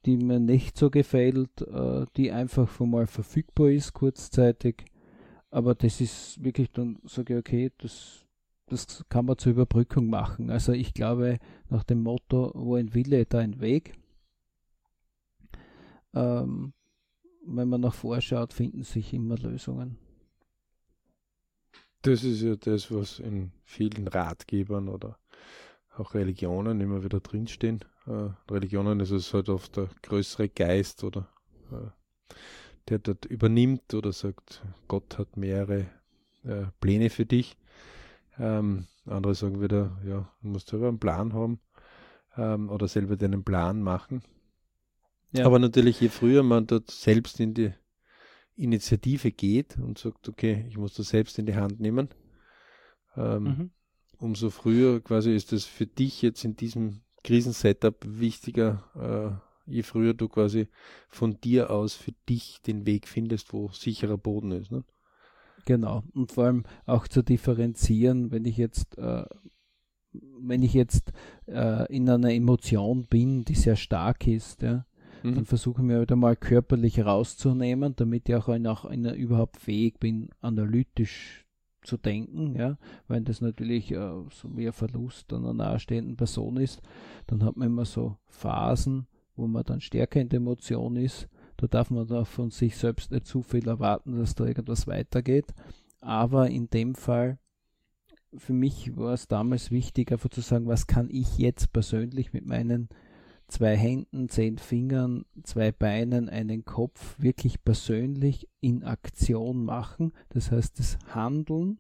die 0.05 0.17
mir 0.17 0.39
nicht 0.39 0.77
so 0.77 0.91
gefällt, 0.91 1.63
äh, 1.63 2.07
die 2.17 2.31
einfach 2.31 2.71
schon 2.71 2.91
mal 2.91 3.07
verfügbar 3.07 3.71
ist, 3.71 3.93
kurzzeitig. 3.93 4.85
Aber 5.51 5.75
das 5.75 6.01
ist 6.01 6.43
wirklich, 6.45 6.71
dann 6.71 6.99
sage 7.05 7.35
ich, 7.35 7.39
okay, 7.39 7.73
das, 7.79 8.27
das 8.67 9.05
kann 9.09 9.25
man 9.25 9.39
zur 9.39 9.53
Überbrückung 9.53 10.09
machen. 10.09 10.51
Also 10.51 10.73
ich 10.73 10.93
glaube, 10.93 11.39
nach 11.71 11.83
dem 11.85 12.03
Motto, 12.03 12.53
wo 12.55 12.75
ein 12.75 12.95
Wille, 12.95 13.25
da 13.25 13.39
ein 13.39 13.61
Weg. 13.61 13.95
Ähm, 16.15 16.73
wenn 17.47 17.69
man 17.69 17.81
nach 17.81 17.95
vorschaut, 17.95 18.53
finden 18.53 18.83
sich 18.83 19.15
immer 19.15 19.37
Lösungen. 19.37 19.99
Das 22.07 22.23
ist 22.23 22.43
ja 22.43 22.57
das, 22.57 22.93
was 22.93 23.19
in 23.19 23.51
vielen 23.65 24.07
Ratgebern 24.07 24.89
oder 24.89 25.19
auch 25.97 26.15
Religionen 26.15 26.81
immer 26.81 27.03
wieder 27.03 27.21
drinstehen. 27.21 27.85
Äh, 28.07 28.29
Religionen 28.51 29.01
ist 29.01 29.11
es 29.11 29.35
halt 29.35 29.49
oft 29.49 29.77
der 29.77 29.89
größere 30.03 30.49
Geist 30.49 31.03
oder 31.05 31.29
äh, 31.73 32.35
der 32.89 32.99
dort 33.01 33.25
übernimmt 33.25 33.93
oder 33.95 34.13
sagt, 34.13 34.63
Gott 34.87 35.19
hat 35.19 35.37
mehrere 35.37 35.87
äh, 36.45 36.67
Pläne 36.81 37.11
für 37.11 37.27
dich. 37.27 37.57
Ähm, 38.39 38.87
Andere 39.07 39.35
sagen 39.35 39.61
wieder, 39.61 39.99
ja, 40.05 40.29
du 40.43 40.49
musst 40.49 40.69
selber 40.69 40.89
einen 40.89 41.01
Plan 41.01 41.33
haben 41.33 41.61
ähm, 42.37 42.71
oder 42.71 42.89
selber 42.89 43.17
deinen 43.17 43.45
Plan 43.45 43.83
machen. 43.83 44.23
Ja. 45.33 45.47
Aber 45.47 45.59
natürlich, 45.59 46.01
je 46.01 46.09
früher 46.09 46.43
man 46.43 46.67
dort 46.67 46.91
selbst 46.91 47.41
in 47.41 47.55
die 47.55 47.73
Initiative 48.57 49.33
geht 49.33 49.77
und 49.79 49.99
sagt, 49.99 50.29
okay, 50.29 50.65
ich 50.69 50.77
muss 50.77 50.95
das 50.95 51.09
selbst 51.09 51.39
in 51.39 51.47
die 51.47 51.55
Hand 51.55 51.81
nehmen, 51.81 52.09
ähm, 53.17 53.43
mhm. 53.43 53.71
umso 54.19 54.51
früher 54.51 55.01
quasi 55.01 55.35
ist 55.35 55.53
es 55.53 55.67
für 55.67 55.87
dich 55.87 56.23
jetzt 56.23 56.45
in 56.45 56.57
diesem 56.57 57.03
Krisensetup 57.23 57.97
wichtiger, 58.07 59.41
äh, 59.67 59.71
je 59.71 59.83
früher 59.83 60.15
du 60.15 60.29
quasi 60.29 60.69
von 61.09 61.41
dir 61.41 61.71
aus 61.71 61.95
für 61.95 62.13
dich 62.29 62.63
den 62.63 62.87
Weg 62.87 63.09
findest, 63.09 63.53
wo 63.53 63.69
sicherer 63.69 64.17
Boden 64.17 64.53
ist. 64.53 64.71
Ne? 64.71 64.85
Genau. 65.65 66.05
Und 66.15 66.33
vor 66.33 66.45
allem 66.45 66.65
auch 66.87 67.09
zu 67.09 67.23
differenzieren, 67.23 68.31
wenn 68.31 68.45
ich 68.45 68.57
jetzt, 68.57 68.97
äh, 68.99 69.25
wenn 70.13 70.63
ich 70.63 70.73
jetzt 70.73 71.13
äh, 71.47 71.93
in 71.95 72.09
einer 72.09 72.33
Emotion 72.33 73.07
bin, 73.07 73.45
die 73.45 73.57
sehr 73.57 73.77
stark 73.77 74.27
ist, 74.27 74.63
ja, 74.63 74.87
mhm. 75.31 75.35
dann 75.35 75.45
versuche 75.47 75.83
ich 75.83 75.87
mir 75.87 76.01
wieder 76.01 76.17
mal 76.17 76.37
körperlich 76.37 77.05
rauszunehmen, 77.05 77.95
damit 77.97 78.29
ich 78.29 78.35
auch, 78.35 78.49
auch 78.49 78.85
in, 78.87 79.05
überhaupt 79.05 79.59
fähig 79.59 79.99
bin, 79.99 80.31
analytisch 80.41 81.47
zu 81.83 81.97
denken, 81.97 82.57
ja, 82.57 82.79
weil 83.07 83.23
das 83.23 83.41
natürlich 83.41 83.93
äh, 83.93 84.11
so 84.33 84.49
mehr 84.49 84.73
Verlust 84.73 85.33
einer 85.33 85.55
nahestehenden 85.55 86.17
Person 86.17 86.57
ist, 86.57 86.83
dann 87.29 87.45
hat 87.45 87.57
man 87.57 87.69
immer 87.69 87.85
so 87.85 88.17
Phasen, 88.27 89.07
wo 89.37 89.47
man 89.47 89.65
dann 89.65 89.81
stärker 89.81 90.21
in 90.21 90.29
der 90.29 90.39
Emotion 90.39 90.97
ist. 90.97 91.29
Da 91.57 91.67
darf 91.69 91.91
man 91.91 92.07
da 92.07 92.25
von 92.25 92.51
sich 92.51 92.77
selbst 92.77 93.13
nicht 93.13 93.27
zu 93.27 93.43
viel 93.43 93.67
erwarten, 93.69 94.19
dass 94.19 94.35
da 94.35 94.45
irgendwas 94.45 94.87
weitergeht. 94.87 95.55
Aber 96.01 96.51
in 96.51 96.69
dem 96.69 96.95
Fall, 96.95 97.39
für 98.37 98.53
mich 98.53 98.97
war 98.97 99.15
es 99.15 99.29
damals 99.29 99.71
wichtig, 99.71 100.13
einfach 100.13 100.29
zu 100.29 100.43
sagen, 100.43 100.67
was 100.67 100.87
kann 100.87 101.09
ich 101.11 101.39
jetzt 101.39 101.73
persönlich 101.73 102.33
mit 102.33 102.45
meinen 102.45 102.89
zwei 103.49 103.77
Händen, 103.77 104.29
zehn 104.29 104.59
Fingern, 104.59 105.25
zwei 105.43 105.73
Beinen, 105.73 106.29
einen 106.29 106.65
Kopf 106.65 107.17
wirklich 107.19 107.65
persönlich 107.65 108.49
in 108.61 108.85
Aktion 108.85 109.65
machen. 109.65 110.13
Das 110.31 110.51
heißt, 110.51 110.79
das 110.79 110.99
Handeln 111.15 111.79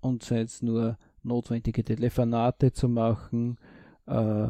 und 0.00 0.22
sei 0.22 0.40
es 0.40 0.62
nur 0.62 0.98
notwendige 1.22 1.84
Telefonate 1.84 2.72
zu 2.72 2.88
machen, 2.88 3.58
äh, 4.06 4.48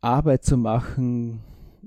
Arbeit 0.00 0.44
zu 0.44 0.56
machen, 0.56 1.40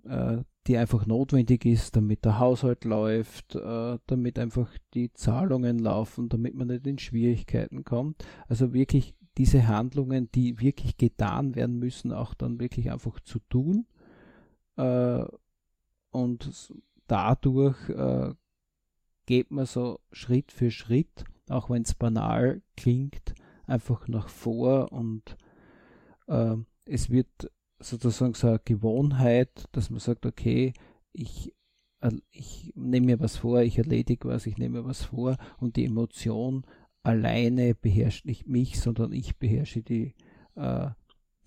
äh, 0.04 0.38
die 0.68 0.78
einfach 0.78 1.06
notwendig 1.06 1.66
ist, 1.66 1.96
damit 1.96 2.24
der 2.24 2.40
Haushalt 2.40 2.86
läuft, 2.86 3.56
äh, 3.56 3.98
damit 4.06 4.38
einfach 4.38 4.70
die 4.94 5.12
Zahlungen 5.14 5.80
laufen, 5.80 6.30
damit 6.30 6.56
man 6.56 6.68
nicht 6.68 6.86
in 6.86 7.00
Schwierigkeiten 7.00 7.84
kommt. 7.84 8.24
Also 8.48 8.74
wirklich 8.74 9.16
diese 9.38 9.68
Handlungen, 9.68 10.30
die 10.32 10.60
wirklich 10.60 10.98
getan 10.98 11.56
werden 11.56 11.80
müssen, 11.80 12.12
auch 12.12 12.34
dann 12.34 12.60
wirklich 12.60 12.92
einfach 12.92 13.20
zu 13.22 13.40
tun. 13.50 13.86
Äh, 14.78 15.26
und 16.12 16.74
dadurch 17.08 17.90
äh, 17.90 18.34
geht 19.26 19.52
man 19.52 19.66
so 19.66 20.00
Schritt 20.12 20.52
für 20.52 20.72
Schritt, 20.72 21.24
auch 21.50 21.70
wenn 21.70 21.84
es 21.84 21.96
banal 21.96 22.62
klingt, 22.76 23.34
einfach 23.66 24.08
nach 24.08 24.28
vor 24.28 24.92
und 24.92 25.38
äh, 26.28 26.56
es 26.86 27.10
wird 27.10 27.52
sozusagen 27.80 28.34
so 28.34 28.48
eine 28.48 28.60
Gewohnheit, 28.64 29.68
dass 29.72 29.90
man 29.90 30.00
sagt, 30.00 30.26
okay, 30.26 30.74
ich, 31.14 31.54
ich 32.32 32.72
nehme 32.76 33.06
mir 33.08 33.20
was 33.20 33.38
vor, 33.38 33.62
ich 33.62 33.78
erledige 33.78 34.28
was, 34.28 34.46
ich 34.46 34.58
nehme 34.58 34.82
mir 34.82 34.88
was 34.88 35.06
vor 35.06 35.38
und 35.58 35.76
die 35.76 35.86
Emotion 35.86 36.66
alleine 37.03 37.75
beherrscht 37.75 38.25
nicht 38.25 38.48
mich, 38.48 38.79
sondern 38.79 39.12
ich 39.12 39.38
beherrsche 39.38 39.81
die 39.81 40.13
äh, 40.55 40.89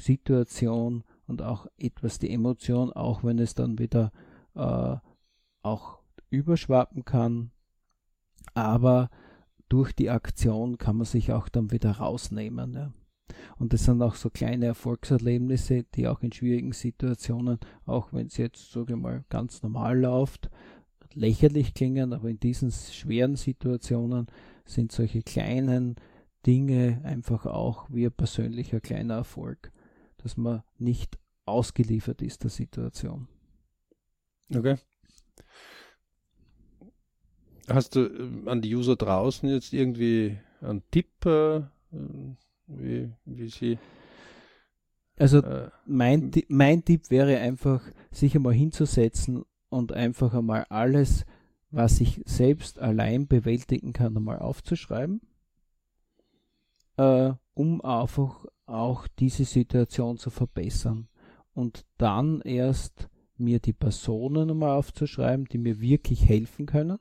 Situation 0.01 1.05
und 1.27 1.43
auch 1.43 1.67
etwas 1.79 2.19
die 2.19 2.31
Emotion, 2.31 2.93
auch 2.93 3.25
wenn 3.25 3.39
es 3.39 3.55
dann 3.55 3.79
wieder 3.79 4.13
äh, 4.55 4.97
auch 5.63 5.99
überschwappen 6.31 7.05
kann. 7.05 7.51
Aber 8.55 9.11
durch 9.69 9.93
die 9.93 10.11
Aktion 10.11 10.79
kann 10.79 10.97
man 10.97 11.07
sich 11.07 11.33
auch 11.33 11.49
dann 11.49 11.71
wieder 11.71 11.93
rausnehmen. 11.93 12.75
Ja. 12.75 12.93
Und 13.59 13.73
das 13.73 13.85
sind 13.85 14.03
auch 14.03 14.15
so 14.15 14.31
kleine 14.31 14.67
Erfolgserlebnisse, 14.67 15.85
die 15.95 16.09
auch 16.09 16.23
in 16.23 16.33
schwierigen 16.33 16.73
Situationen, 16.73 17.59
auch 17.87 18.13
wenn 18.13 18.27
es 18.27 18.37
jetzt, 18.37 18.73
sage 18.73 18.95
ich 18.95 19.01
mal, 19.01 19.25
ganz 19.31 19.63
normal 19.63 19.99
läuft, 19.99 20.51
lächerlich 21.15 21.75
klingen, 21.75 22.13
aber 22.13 22.29
in 22.29 22.41
diesen 22.41 22.71
schweren 22.71 23.37
Situationen 23.37 24.27
sind 24.65 24.93
solche 24.93 25.23
kleinen 25.23 25.97
Dinge 26.47 27.01
einfach 27.05 27.47
auch 27.47 27.87
wie 27.91 28.07
ein 28.07 28.13
persönlicher 28.13 28.81
kleiner 28.81 29.15
Erfolg, 29.15 29.73
dass 30.19 30.37
man 30.37 30.63
nicht 30.79 31.19
ausgeliefert 31.47 32.23
ist 32.23 32.43
der 32.43 32.51
Situation. 32.51 33.29
Okay. 34.55 34.77
Hast 37.69 37.97
du 37.97 38.01
äh, 38.01 38.51
an 38.51 38.61
die 38.61 38.75
User 38.75 38.97
draußen 38.97 39.49
jetzt 39.49 39.73
irgendwie 39.73 40.39
einen 40.61 40.83
Tipp, 40.91 41.25
äh, 41.25 41.63
wie, 42.67 43.11
wie 43.25 43.49
sie. 43.49 43.79
Also 45.17 45.39
äh, 45.39 45.71
mein, 45.87 46.31
mein 46.49 46.85
Tipp 46.85 47.11
wäre 47.11 47.39
einfach, 47.39 47.83
sich 48.11 48.35
einmal 48.35 48.55
hinzusetzen 48.55 49.45
und 49.69 49.93
einfach 49.93 50.35
einmal 50.35 50.67
alles 50.69 51.25
was 51.75 52.01
ich 52.01 52.21
selbst 52.25 52.79
allein 52.79 53.27
bewältigen 53.27 53.93
kann, 53.93 54.17
einmal 54.17 54.39
aufzuschreiben, 54.39 55.21
äh, 56.97 57.33
um 57.55 57.81
einfach 57.81 58.47
auch 58.67 59.09
diese 59.19 59.45
Situation 59.45 60.17
zu 60.17 60.31
verbessern. 60.31 61.09
Und 61.53 61.85
dann 61.99 62.41
erst 62.43 63.09
mir 63.37 63.59
die 63.59 63.73
Personen 63.73 64.51
einmal 64.51 64.77
aufzuschreiben, 64.77 65.47
die 65.47 65.59
mir 65.59 65.81
wirklich 65.81 66.29
helfen 66.29 66.67
können. 66.67 66.99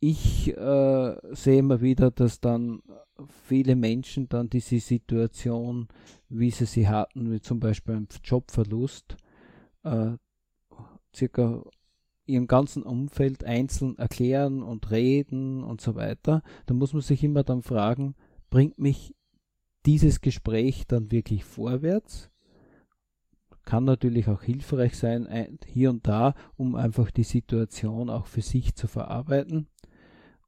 Ich 0.00 0.56
äh, 0.56 1.34
sehe 1.34 1.58
immer 1.58 1.80
wieder, 1.80 2.10
dass 2.10 2.40
dann 2.40 2.82
viele 3.46 3.74
Menschen 3.74 4.28
dann 4.28 4.50
diese 4.50 4.78
Situation, 4.78 5.88
wie 6.28 6.50
sie 6.50 6.66
sie 6.66 6.88
hatten, 6.88 7.32
wie 7.32 7.40
zum 7.40 7.58
Beispiel 7.58 7.96
ein 7.96 8.08
Jobverlust, 8.22 9.16
äh, 9.82 10.12
circa 11.14 11.64
ihrem 12.26 12.46
ganzen 12.46 12.82
Umfeld 12.82 13.44
einzeln 13.44 13.98
erklären 13.98 14.62
und 14.62 14.90
reden 14.90 15.62
und 15.62 15.80
so 15.80 15.94
weiter, 15.94 16.42
da 16.66 16.74
muss 16.74 16.92
man 16.92 17.02
sich 17.02 17.22
immer 17.22 17.42
dann 17.42 17.62
fragen, 17.62 18.14
bringt 18.50 18.78
mich 18.78 19.14
dieses 19.86 20.20
Gespräch 20.20 20.86
dann 20.86 21.10
wirklich 21.10 21.44
vorwärts? 21.44 22.30
Kann 23.64 23.84
natürlich 23.84 24.28
auch 24.28 24.42
hilfreich 24.42 24.96
sein, 24.96 25.58
hier 25.66 25.90
und 25.90 26.06
da, 26.06 26.34
um 26.56 26.74
einfach 26.74 27.10
die 27.10 27.24
Situation 27.24 28.10
auch 28.10 28.26
für 28.26 28.42
sich 28.42 28.74
zu 28.74 28.88
verarbeiten. 28.88 29.68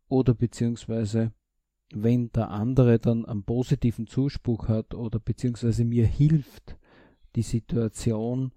Oder 0.09 0.35
beziehungsweise, 0.35 1.33
wenn 1.93 2.31
der 2.33 2.51
andere 2.51 2.99
dann 2.99 3.25
einen 3.25 3.43
positiven 3.43 4.07
Zuspruch 4.07 4.69
hat 4.69 4.95
oder 4.95 5.19
beziehungsweise 5.19 5.85
mir 5.85 6.07
hilft, 6.07 6.77
die 7.37 7.43
Situation 7.43 8.53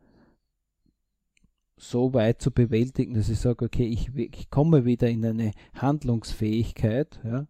so 1.79 2.13
weit 2.13 2.41
zu 2.41 2.51
bewältigen, 2.51 3.13
dass 3.13 3.29
ich 3.29 3.39
sage, 3.39 3.65
okay, 3.65 3.87
ich, 3.87 4.13
ich 4.15 4.49
komme 4.49 4.85
wieder 4.85 5.09
in 5.09 5.25
eine 5.25 5.51
Handlungsfähigkeit, 5.73 7.19
ja, 7.23 7.47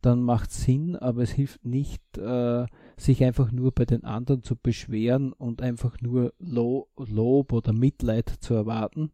dann 0.00 0.22
macht 0.22 0.50
es 0.50 0.62
Sinn, 0.62 0.96
aber 0.96 1.22
es 1.22 1.30
hilft 1.30 1.64
nicht, 1.64 2.02
äh, 2.16 2.66
sich 2.96 3.22
einfach 3.22 3.52
nur 3.52 3.72
bei 3.72 3.84
den 3.84 4.04
anderen 4.04 4.42
zu 4.42 4.56
beschweren 4.56 5.32
und 5.32 5.62
einfach 5.62 6.00
nur 6.00 6.32
Lo 6.38 6.88
Lob 6.96 7.52
oder 7.52 7.72
Mitleid 7.72 8.28
zu 8.40 8.54
erwarten, 8.54 9.12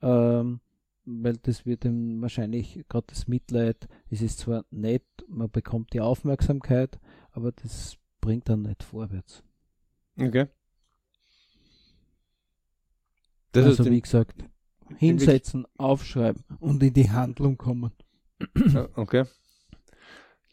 ähm, 0.00 0.60
weil 1.04 1.36
das 1.42 1.66
wird 1.66 1.84
ihm 1.84 2.22
wahrscheinlich, 2.22 2.84
gerade 2.88 3.06
das 3.08 3.28
Mitleid, 3.28 3.88
es 4.10 4.22
ist 4.22 4.38
zwar 4.38 4.64
nett, 4.70 5.04
man 5.28 5.50
bekommt 5.50 5.92
die 5.92 6.00
Aufmerksamkeit, 6.00 6.98
aber 7.32 7.52
das 7.52 7.98
bringt 8.20 8.48
dann 8.48 8.62
nicht 8.62 8.82
vorwärts. 8.82 9.42
Okay. 10.18 10.46
Das 13.52 13.66
also 13.66 13.84
wie 13.84 14.00
gesagt, 14.00 14.44
hinsetzen, 14.96 15.66
aufschreiben 15.76 16.42
und 16.58 16.82
in 16.82 16.94
die 16.94 17.10
Handlung 17.10 17.56
kommen. 17.58 17.92
okay. 18.94 19.24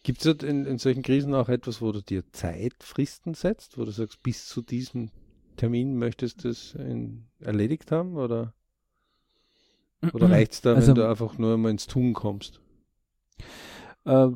Gibt 0.04 0.26
es 0.26 0.44
in, 0.44 0.66
in 0.66 0.78
solchen 0.78 1.04
Krisen 1.04 1.34
auch 1.34 1.50
etwas, 1.50 1.82
wo 1.82 1.92
du 1.92 2.02
dir 2.02 2.24
Zeitfristen 2.32 3.34
setzt, 3.34 3.78
wo 3.78 3.86
du 3.86 3.92
sagst, 3.92 4.24
bis 4.24 4.48
zu 4.48 4.62
diesem 4.62 5.12
Termin 5.58 5.98
möchtest 5.98 6.44
du 6.44 6.50
es 6.50 6.76
erledigt 7.40 7.92
haben 7.92 8.16
oder, 8.16 8.54
oder 10.14 10.30
reicht 10.30 10.54
es 10.54 10.62
da, 10.62 10.76
also, 10.76 10.90
wenn 10.90 10.96
du 10.96 11.10
einfach 11.10 11.38
nur 11.38 11.58
mal 11.58 11.72
ins 11.72 11.88
Tun 11.88 12.14
kommst? 12.14 12.62
Äh, 14.06 14.30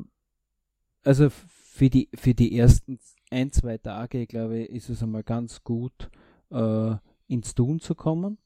also 1.02 1.30
für 1.30 1.90
die, 1.90 2.08
für 2.14 2.34
die 2.34 2.56
ersten 2.56 2.98
ein, 3.30 3.50
zwei 3.50 3.78
Tage, 3.78 4.26
glaube 4.26 4.60
ich, 4.60 4.70
ist 4.70 4.90
es 4.90 5.02
einmal 5.02 5.22
ganz 5.22 5.64
gut, 5.64 6.10
äh, 6.50 6.94
ins 7.26 7.54
Tun 7.54 7.80
zu 7.80 7.94
kommen. 7.94 8.38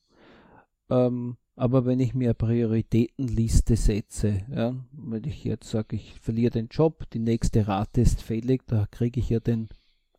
Ähm, 0.90 1.36
Aber 1.56 1.84
wenn 1.86 1.98
ich 1.98 2.14
mir 2.14 2.34
Prioritätenliste 2.34 3.74
setze, 3.74 4.42
ja, 4.54 4.76
wenn 4.92 5.24
ich 5.24 5.42
jetzt 5.42 5.68
sage, 5.68 5.96
ich 5.96 6.20
verliere 6.20 6.52
den 6.52 6.68
Job, 6.68 7.10
die 7.10 7.18
nächste 7.18 7.66
Rate 7.66 8.00
ist 8.00 8.22
fällig, 8.22 8.62
da 8.68 8.86
kriege 8.92 9.18
ich 9.18 9.28
ja 9.28 9.40
den 9.40 9.68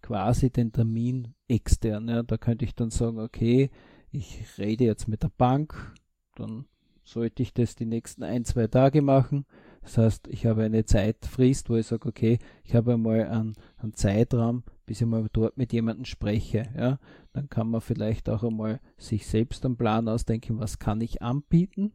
quasi 0.01 0.49
den 0.49 0.73
Termin 0.73 1.33
extern. 1.47 2.09
Ja. 2.09 2.23
Da 2.23 2.37
könnte 2.37 2.65
ich 2.65 2.75
dann 2.75 2.89
sagen, 2.89 3.19
okay, 3.19 3.69
ich 4.11 4.43
rede 4.57 4.83
jetzt 4.83 5.07
mit 5.07 5.23
der 5.23 5.31
Bank, 5.37 5.93
dann 6.35 6.65
sollte 7.05 7.41
ich 7.41 7.53
das 7.53 7.75
die 7.75 7.85
nächsten 7.85 8.23
ein, 8.23 8.43
zwei 8.43 8.67
Tage 8.67 9.01
machen. 9.01 9.45
Das 9.81 9.97
heißt, 9.97 10.27
ich 10.27 10.45
habe 10.45 10.63
eine 10.63 10.85
Zeitfrist, 10.85 11.69
wo 11.69 11.75
ich 11.75 11.87
sage, 11.87 12.07
okay, 12.07 12.39
ich 12.63 12.75
habe 12.75 12.93
einmal 12.93 13.27
einen, 13.27 13.55
einen 13.77 13.93
Zeitraum, 13.93 14.63
bis 14.85 15.01
ich 15.01 15.07
mal 15.07 15.27
dort 15.31 15.57
mit 15.57 15.73
jemandem 15.73 16.05
spreche. 16.05 16.63
Ja? 16.77 16.99
Dann 17.33 17.49
kann 17.49 17.69
man 17.69 17.81
vielleicht 17.81 18.29
auch 18.29 18.43
einmal 18.43 18.81
sich 18.97 19.27
selbst 19.27 19.65
einen 19.65 19.77
Plan 19.77 20.07
ausdenken, 20.07 20.59
was 20.59 20.79
kann 20.79 21.01
ich 21.01 21.21
anbieten, 21.21 21.93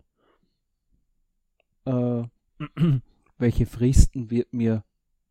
äh, 1.84 2.22
welche 3.38 3.66
Fristen 3.66 4.30
wird 4.30 4.52
mir 4.52 4.84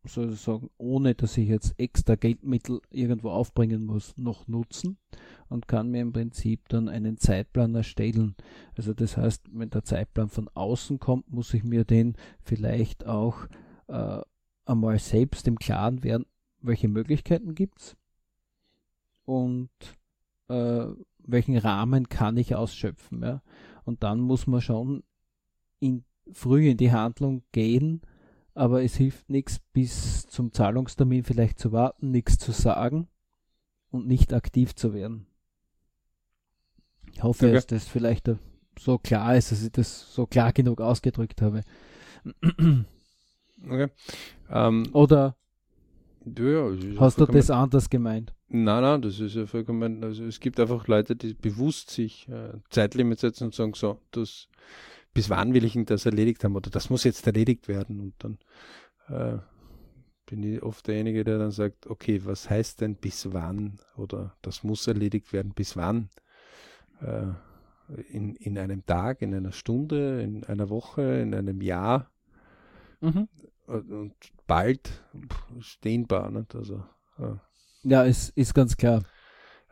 sozusagen, 0.05 0.69
ohne 0.77 1.15
dass 1.15 1.37
ich 1.37 1.47
jetzt 1.47 1.73
extra 1.77 2.15
Geldmittel 2.15 2.81
irgendwo 2.89 3.29
aufbringen 3.29 3.85
muss, 3.85 4.17
noch 4.17 4.47
nutzen 4.47 4.97
und 5.49 5.67
kann 5.67 5.89
mir 5.89 6.01
im 6.01 6.13
Prinzip 6.13 6.67
dann 6.69 6.89
einen 6.89 7.17
Zeitplan 7.17 7.75
erstellen. 7.75 8.35
Also 8.75 8.93
das 8.93 9.17
heißt, 9.17 9.43
wenn 9.51 9.69
der 9.69 9.83
Zeitplan 9.83 10.29
von 10.29 10.49
außen 10.53 10.99
kommt, 10.99 11.31
muss 11.31 11.53
ich 11.53 11.63
mir 11.63 11.85
den 11.85 12.15
vielleicht 12.41 13.05
auch 13.05 13.47
äh, 13.87 14.21
einmal 14.65 14.99
selbst 14.99 15.47
im 15.47 15.57
Klaren 15.57 16.03
werden, 16.03 16.25
welche 16.61 16.87
Möglichkeiten 16.87 17.55
gibt 17.55 17.79
es 17.79 17.97
und 19.25 19.69
äh, 20.49 20.85
welchen 21.25 21.57
Rahmen 21.57 22.09
kann 22.09 22.37
ich 22.37 22.55
ausschöpfen. 22.55 23.21
Ja? 23.21 23.41
Und 23.85 24.03
dann 24.03 24.19
muss 24.19 24.47
man 24.47 24.61
schon 24.61 25.03
in, 25.79 26.03
früh 26.31 26.69
in 26.69 26.77
die 26.77 26.91
Handlung 26.91 27.43
gehen, 27.51 28.01
aber 28.53 28.83
es 28.83 28.95
hilft 28.95 29.29
nichts, 29.29 29.59
bis 29.73 30.27
zum 30.27 30.53
Zahlungstermin 30.53 31.23
vielleicht 31.23 31.59
zu 31.59 31.71
warten, 31.71 32.11
nichts 32.11 32.37
zu 32.37 32.51
sagen 32.51 33.07
und 33.91 34.07
nicht 34.07 34.33
aktiv 34.33 34.75
zu 34.75 34.93
werden. 34.93 35.27
Ich 37.13 37.23
hoffe, 37.23 37.45
okay. 37.45 37.53
dass 37.53 37.67
das 37.67 37.87
vielleicht 37.87 38.29
so 38.79 38.97
klar 38.97 39.35
ist, 39.35 39.51
dass 39.51 39.63
ich 39.63 39.71
das 39.71 40.13
so 40.13 40.25
klar 40.25 40.51
genug 40.51 40.81
ausgedrückt 40.81 41.41
habe. 41.41 41.61
Okay. 43.65 43.87
Ähm, 44.49 44.89
Oder 44.91 45.37
ja, 46.25 46.69
hast 46.99 47.19
du 47.19 47.25
das 47.25 47.49
anders 47.49 47.89
gemeint? 47.89 48.33
Nein, 48.49 48.81
nein, 48.81 49.01
das 49.01 49.19
ist 49.19 49.35
ja 49.35 49.45
vollkommen, 49.45 50.03
also 50.03 50.25
es 50.25 50.39
gibt 50.39 50.59
einfach 50.59 50.87
Leute, 50.87 51.15
die 51.15 51.33
bewusst 51.33 51.89
sich 51.89 52.27
äh, 52.29 52.53
Zeitlimit 52.69 53.19
setzen 53.19 53.45
und 53.45 53.55
sagen, 53.55 53.73
so, 53.73 53.99
das 54.11 54.47
bis 55.13 55.29
wann 55.29 55.53
will 55.53 55.65
ich 55.65 55.75
ihn 55.75 55.85
das 55.85 56.05
erledigt 56.05 56.43
haben 56.43 56.55
oder 56.55 56.69
das 56.69 56.89
muss 56.89 57.03
jetzt 57.03 57.25
erledigt 57.27 57.67
werden 57.67 57.99
und 57.99 58.13
dann 58.19 58.37
äh, 59.07 59.39
bin 60.25 60.43
ich 60.43 60.63
oft 60.63 60.87
derjenige, 60.87 61.23
der 61.23 61.37
dann 61.37 61.51
sagt, 61.51 61.87
okay, 61.87 62.21
was 62.23 62.49
heißt 62.49 62.81
denn 62.81 62.95
bis 62.95 63.33
wann 63.33 63.79
oder 63.95 64.35
das 64.41 64.63
muss 64.63 64.87
erledigt 64.87 65.33
werden, 65.33 65.53
bis 65.53 65.75
wann? 65.75 66.09
Äh, 67.01 67.33
in, 68.09 68.35
in 68.35 68.57
einem 68.57 68.85
Tag, 68.85 69.21
in 69.21 69.33
einer 69.35 69.51
Stunde, 69.51 70.21
in 70.21 70.43
einer 70.45 70.69
Woche, 70.69 71.01
in 71.01 71.35
einem 71.35 71.61
Jahr 71.61 72.09
mhm. 73.01 73.27
und, 73.67 74.13
bald 74.47 75.03
ist 75.59 75.83
dehnbar. 75.83 76.31
Nicht? 76.31 76.55
Also, 76.55 76.83
äh. 77.19 77.35
Ja, 77.83 78.05
es 78.05 78.29
ist 78.29 78.53
ganz 78.53 78.77
klar. 78.77 79.03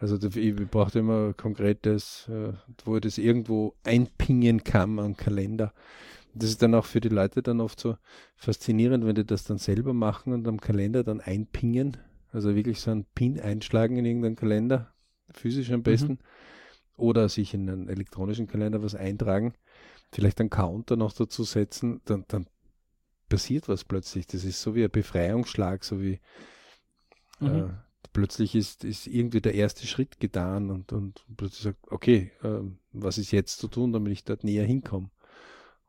Also 0.01 0.17
ich 0.27 0.55
brauche 0.55 0.97
immer 0.97 1.33
konkretes, 1.33 2.27
äh, 2.27 2.53
wo 2.85 2.95
ich 2.95 3.01
das 3.01 3.19
irgendwo 3.19 3.75
einpingen 3.83 4.63
kann 4.63 4.97
am 4.97 5.15
Kalender. 5.15 5.73
Das 6.33 6.49
ist 6.49 6.63
dann 6.63 6.73
auch 6.73 6.85
für 6.85 7.01
die 7.01 7.09
Leute 7.09 7.43
dann 7.43 7.61
oft 7.61 7.79
so 7.79 7.97
faszinierend, 8.35 9.05
wenn 9.05 9.13
die 9.13 9.25
das 9.25 9.43
dann 9.43 9.59
selber 9.59 9.93
machen 9.93 10.33
und 10.33 10.47
am 10.47 10.59
Kalender 10.59 11.03
dann 11.03 11.21
einpingen. 11.21 11.97
Also 12.31 12.55
wirklich 12.55 12.81
so 12.81 12.89
einen 12.89 13.05
Pin 13.13 13.39
einschlagen 13.39 13.95
in 13.97 14.05
irgendeinen 14.05 14.35
Kalender, 14.35 14.91
physisch 15.33 15.71
am 15.71 15.83
besten. 15.83 16.13
Mhm. 16.13 16.17
Oder 16.97 17.29
sich 17.29 17.53
in 17.53 17.69
einen 17.69 17.87
elektronischen 17.87 18.47
Kalender 18.47 18.81
was 18.81 18.95
eintragen. 18.95 19.53
Vielleicht 20.11 20.39
einen 20.39 20.49
Counter 20.49 20.95
noch 20.95 21.13
dazu 21.13 21.43
setzen, 21.43 22.01
dann, 22.05 22.25
dann 22.27 22.47
passiert 23.29 23.69
was 23.69 23.83
plötzlich. 23.83 24.25
Das 24.25 24.45
ist 24.45 24.61
so 24.61 24.73
wie 24.73 24.83
ein 24.83 24.89
Befreiungsschlag, 24.89 25.83
so 25.83 26.01
wie 26.01 26.19
mhm. 27.39 27.47
äh, 27.47 27.69
plötzlich 28.13 28.55
ist, 28.55 28.83
ist 28.83 29.07
irgendwie 29.07 29.41
der 29.41 29.55
erste 29.55 29.87
Schritt 29.87 30.19
getan 30.19 30.69
und, 30.69 30.91
und 30.91 31.25
plötzlich 31.37 31.63
sagt, 31.63 31.91
okay, 31.91 32.31
äh, 32.43 32.61
was 32.91 33.17
ist 33.17 33.31
jetzt 33.31 33.59
zu 33.59 33.67
tun, 33.67 33.93
damit 33.93 34.11
ich 34.13 34.23
dort 34.23 34.43
näher 34.43 34.65
hinkomme? 34.65 35.09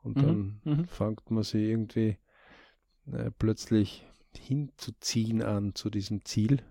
Und 0.02 0.16
mhm. 0.16 0.22
dann 0.22 0.60
mhm. 0.64 0.84
fängt 0.86 1.30
man 1.30 1.42
sich 1.42 1.62
irgendwie 1.62 2.18
äh, 3.12 3.30
plötzlich 3.38 4.06
hinzuziehen 4.38 5.42
an 5.42 5.74
zu 5.74 5.90
diesem 5.90 6.24
Ziel, 6.24 6.62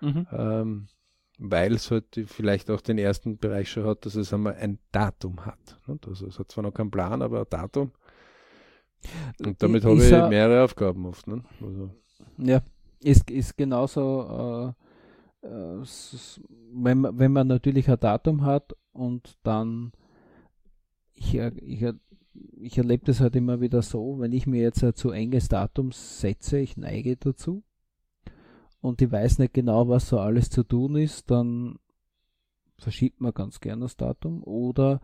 mhm. 0.00 0.26
ähm, 0.32 0.88
weil 1.38 1.74
es 1.74 1.90
halt 1.90 2.20
vielleicht 2.26 2.70
auch 2.70 2.80
den 2.80 2.98
ersten 2.98 3.38
Bereich 3.38 3.70
schon 3.70 3.84
hat, 3.84 4.06
dass 4.06 4.14
es 4.14 4.32
einmal 4.32 4.54
ein 4.54 4.78
Datum 4.92 5.46
hat. 5.46 5.80
Ne? 5.86 5.98
Also 6.06 6.26
es 6.26 6.38
hat 6.38 6.50
zwar 6.50 6.64
noch 6.64 6.74
keinen 6.74 6.90
Plan, 6.90 7.22
aber 7.22 7.40
ein 7.40 7.46
Datum. 7.50 7.92
Und 9.44 9.62
damit 9.62 9.84
habe 9.84 9.96
ich 9.96 10.10
mehrere 10.10 10.64
Aufgaben 10.64 11.06
oft. 11.06 11.26
Ne? 11.28 11.44
Also. 11.62 11.94
Ja, 12.38 12.62
ist, 13.00 13.30
ist 13.30 13.56
genauso, 13.56 14.74
äh, 15.42 15.46
äh, 15.46 15.84
wenn, 16.72 17.02
wenn 17.18 17.32
man 17.32 17.46
natürlich 17.46 17.88
ein 17.90 18.00
Datum 18.00 18.44
hat 18.44 18.74
und 18.92 19.38
dann, 19.42 19.92
ich, 21.14 21.34
ich, 21.34 21.84
ich 22.60 22.78
erlebe 22.78 23.06
das 23.06 23.20
halt 23.20 23.36
immer 23.36 23.60
wieder 23.60 23.82
so, 23.82 24.18
wenn 24.18 24.32
ich 24.32 24.46
mir 24.46 24.62
jetzt 24.62 24.82
ein 24.84 24.94
zu 24.94 25.10
enges 25.10 25.48
Datum 25.48 25.92
setze, 25.92 26.58
ich 26.58 26.76
neige 26.76 27.16
dazu 27.16 27.62
und 28.80 29.02
ich 29.02 29.10
weiß 29.10 29.38
nicht 29.38 29.54
genau, 29.54 29.88
was 29.88 30.08
so 30.08 30.18
alles 30.20 30.50
zu 30.50 30.62
tun 30.62 30.96
ist, 30.96 31.30
dann 31.30 31.78
verschiebt 32.78 33.20
man 33.20 33.32
ganz 33.32 33.60
gern 33.60 33.80
das 33.80 33.96
Datum 33.96 34.42
oder 34.44 35.00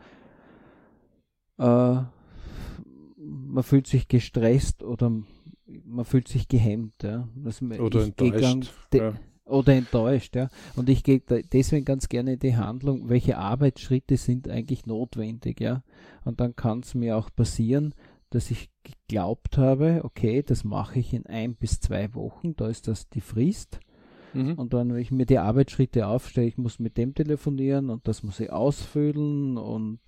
äh, 1.59 1.96
man 3.16 3.62
fühlt 3.62 3.87
sich 3.87 4.09
gestresst 4.09 4.83
oder 4.83 5.12
man 5.66 6.05
fühlt 6.05 6.29
sich 6.29 6.48
gehemmt, 6.48 7.03
ja. 7.03 7.29
Also 7.44 7.66
oder 7.66 8.05
enttäuscht. 8.05 8.72
Ja. 8.92 9.14
Oder 9.46 9.74
enttäuscht, 9.74 10.37
ja. 10.37 10.48
Und 10.74 10.88
ich 10.88 11.05
gehe 11.05 11.20
deswegen 11.20 11.85
ganz 11.85 12.09
gerne 12.09 12.35
in 12.35 12.38
die 12.38 12.57
Handlung, 12.57 13.09
welche 13.09 13.37
Arbeitsschritte 13.37 14.16
sind 14.16 14.48
eigentlich 14.48 14.87
notwendig, 14.87 15.61
ja. 15.61 15.83
Und 16.24 16.40
dann 16.40 16.57
kann 16.57 16.81
es 16.81 16.94
mir 16.94 17.16
auch 17.16 17.31
passieren, 17.35 17.94
dass 18.31 18.50
ich 18.50 18.70
geglaubt 18.83 19.59
habe, 19.59 20.00
okay, 20.03 20.42
das 20.42 20.64
mache 20.64 20.98
ich 20.98 21.12
in 21.12 21.27
ein 21.27 21.55
bis 21.55 21.81
zwei 21.81 22.14
Wochen, 22.14 22.57
da 22.57 22.68
ist 22.68 22.88
das 22.88 23.09
die 23.09 23.20
Frist. 23.20 23.81
Mhm. 24.33 24.55
Und 24.55 24.74
dann, 24.74 24.92
wenn 24.92 25.00
ich 25.00 25.12
mir 25.12 25.27
die 25.27 25.38
Arbeitsschritte 25.38 26.07
aufstelle, 26.07 26.48
ich 26.48 26.59
muss 26.59 26.79
mit 26.79 26.96
dem 26.96 27.14
telefonieren 27.14 27.90
und 27.90 28.09
das 28.09 28.22
muss 28.22 28.40
ich 28.40 28.50
ausfüllen 28.50 29.57
und 29.57 30.00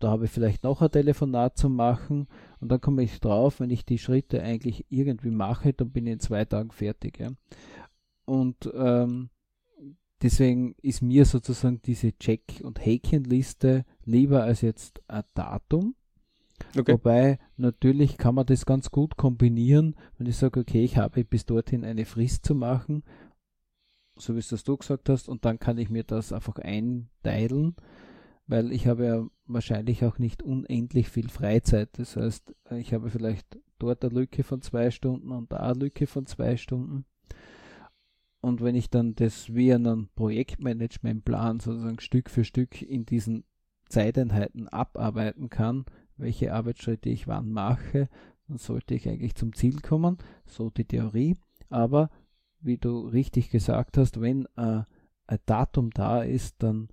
da 0.00 0.10
habe 0.10 0.24
ich 0.24 0.30
vielleicht 0.30 0.64
noch 0.64 0.80
ein 0.80 0.90
Telefonat 0.90 1.56
zu 1.56 1.68
machen 1.68 2.26
und 2.58 2.70
dann 2.70 2.80
komme 2.80 3.02
ich 3.02 3.20
drauf, 3.20 3.60
wenn 3.60 3.70
ich 3.70 3.84
die 3.84 3.98
Schritte 3.98 4.42
eigentlich 4.42 4.86
irgendwie 4.88 5.30
mache, 5.30 5.72
dann 5.72 5.90
bin 5.90 6.06
ich 6.06 6.14
in 6.14 6.20
zwei 6.20 6.44
Tagen 6.44 6.72
fertig. 6.72 7.18
Ja. 7.18 7.28
Und 8.24 8.70
ähm, 8.74 9.28
deswegen 10.22 10.74
ist 10.82 11.02
mir 11.02 11.26
sozusagen 11.26 11.80
diese 11.82 12.16
Check- 12.18 12.62
und 12.62 12.84
Häkchenliste 12.84 13.84
lieber 14.04 14.42
als 14.42 14.62
jetzt 14.62 15.02
ein 15.06 15.24
Datum. 15.34 15.94
Okay. 16.76 16.92
Wobei 16.92 17.38
natürlich 17.56 18.18
kann 18.18 18.34
man 18.34 18.46
das 18.46 18.66
ganz 18.66 18.90
gut 18.90 19.16
kombinieren, 19.16 19.96
wenn 20.18 20.26
ich 20.26 20.36
sage, 20.36 20.60
okay, 20.60 20.82
ich 20.82 20.96
habe 20.96 21.24
bis 21.24 21.46
dorthin 21.46 21.84
eine 21.84 22.04
Frist 22.04 22.44
zu 22.44 22.54
machen, 22.54 23.02
so 24.16 24.34
wie 24.34 24.40
es 24.40 24.48
das 24.48 24.64
du 24.64 24.76
gesagt 24.76 25.08
hast, 25.08 25.28
und 25.28 25.44
dann 25.44 25.58
kann 25.58 25.78
ich 25.78 25.88
mir 25.88 26.04
das 26.04 26.32
einfach 26.32 26.56
einteilen 26.56 27.76
weil 28.50 28.72
ich 28.72 28.88
habe 28.88 29.06
ja 29.06 29.26
wahrscheinlich 29.52 30.04
auch 30.04 30.18
nicht 30.18 30.42
unendlich 30.42 31.08
viel 31.08 31.28
Freizeit. 31.28 31.90
Das 31.98 32.16
heißt, 32.16 32.54
ich 32.72 32.94
habe 32.94 33.10
vielleicht 33.10 33.58
dort 33.78 34.04
eine 34.04 34.14
Lücke 34.14 34.42
von 34.42 34.62
zwei 34.62 34.90
Stunden 34.90 35.30
und 35.30 35.52
da 35.52 35.58
eine 35.58 35.78
Lücke 35.78 36.06
von 36.06 36.26
zwei 36.26 36.56
Stunden. 36.56 37.04
Und 38.40 38.62
wenn 38.62 38.74
ich 38.74 38.88
dann 38.88 39.14
das 39.14 39.54
wie 39.54 39.72
einen 39.72 40.08
Projektmanagementplan 40.14 41.60
sozusagen 41.60 42.00
Stück 42.00 42.30
für 42.30 42.44
Stück 42.44 42.80
in 42.80 43.04
diesen 43.04 43.44
Zeiteinheiten 43.88 44.68
abarbeiten 44.68 45.50
kann, 45.50 45.84
welche 46.16 46.54
Arbeitsschritte 46.54 47.10
ich 47.10 47.26
wann 47.26 47.50
mache, 47.50 48.08
dann 48.48 48.58
sollte 48.58 48.94
ich 48.94 49.08
eigentlich 49.08 49.34
zum 49.34 49.52
Ziel 49.52 49.80
kommen. 49.80 50.18
So 50.46 50.70
die 50.70 50.84
Theorie. 50.84 51.36
Aber 51.68 52.10
wie 52.60 52.78
du 52.78 53.00
richtig 53.08 53.50
gesagt 53.50 53.98
hast, 53.98 54.20
wenn 54.20 54.46
äh, 54.56 54.82
ein 55.26 55.38
Datum 55.46 55.90
da 55.90 56.22
ist, 56.22 56.56
dann 56.62 56.88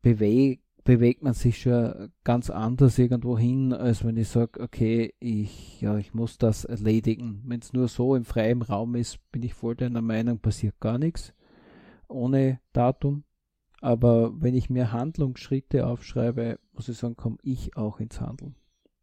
bewegt, 0.00 0.61
bewegt 0.84 1.22
man 1.22 1.34
sich 1.34 1.62
schon 1.62 2.12
ganz 2.24 2.50
anders 2.50 2.98
irgendwo 2.98 3.38
hin, 3.38 3.72
als 3.72 4.04
wenn 4.04 4.16
ich 4.16 4.28
sage, 4.28 4.60
okay, 4.60 5.14
ich, 5.20 5.80
ja, 5.80 5.96
ich 5.96 6.14
muss 6.14 6.38
das 6.38 6.64
erledigen. 6.64 7.42
Wenn 7.46 7.60
es 7.60 7.72
nur 7.72 7.88
so 7.88 8.16
im 8.16 8.24
freien 8.24 8.62
Raum 8.62 8.94
ist, 8.94 9.18
bin 9.30 9.42
ich 9.42 9.54
voll 9.54 9.76
deiner 9.76 10.02
Meinung, 10.02 10.38
passiert 10.38 10.80
gar 10.80 10.98
nichts 10.98 11.32
ohne 12.12 12.60
Datum. 12.72 13.24
Aber 13.80 14.40
wenn 14.40 14.54
ich 14.54 14.70
mir 14.70 14.92
Handlungsschritte 14.92 15.86
aufschreibe, 15.86 16.60
muss 16.72 16.88
ich 16.88 16.96
sagen, 16.96 17.16
komme 17.16 17.38
ich 17.42 17.76
auch 17.76 17.98
ins 17.98 18.20
Handeln. 18.20 18.54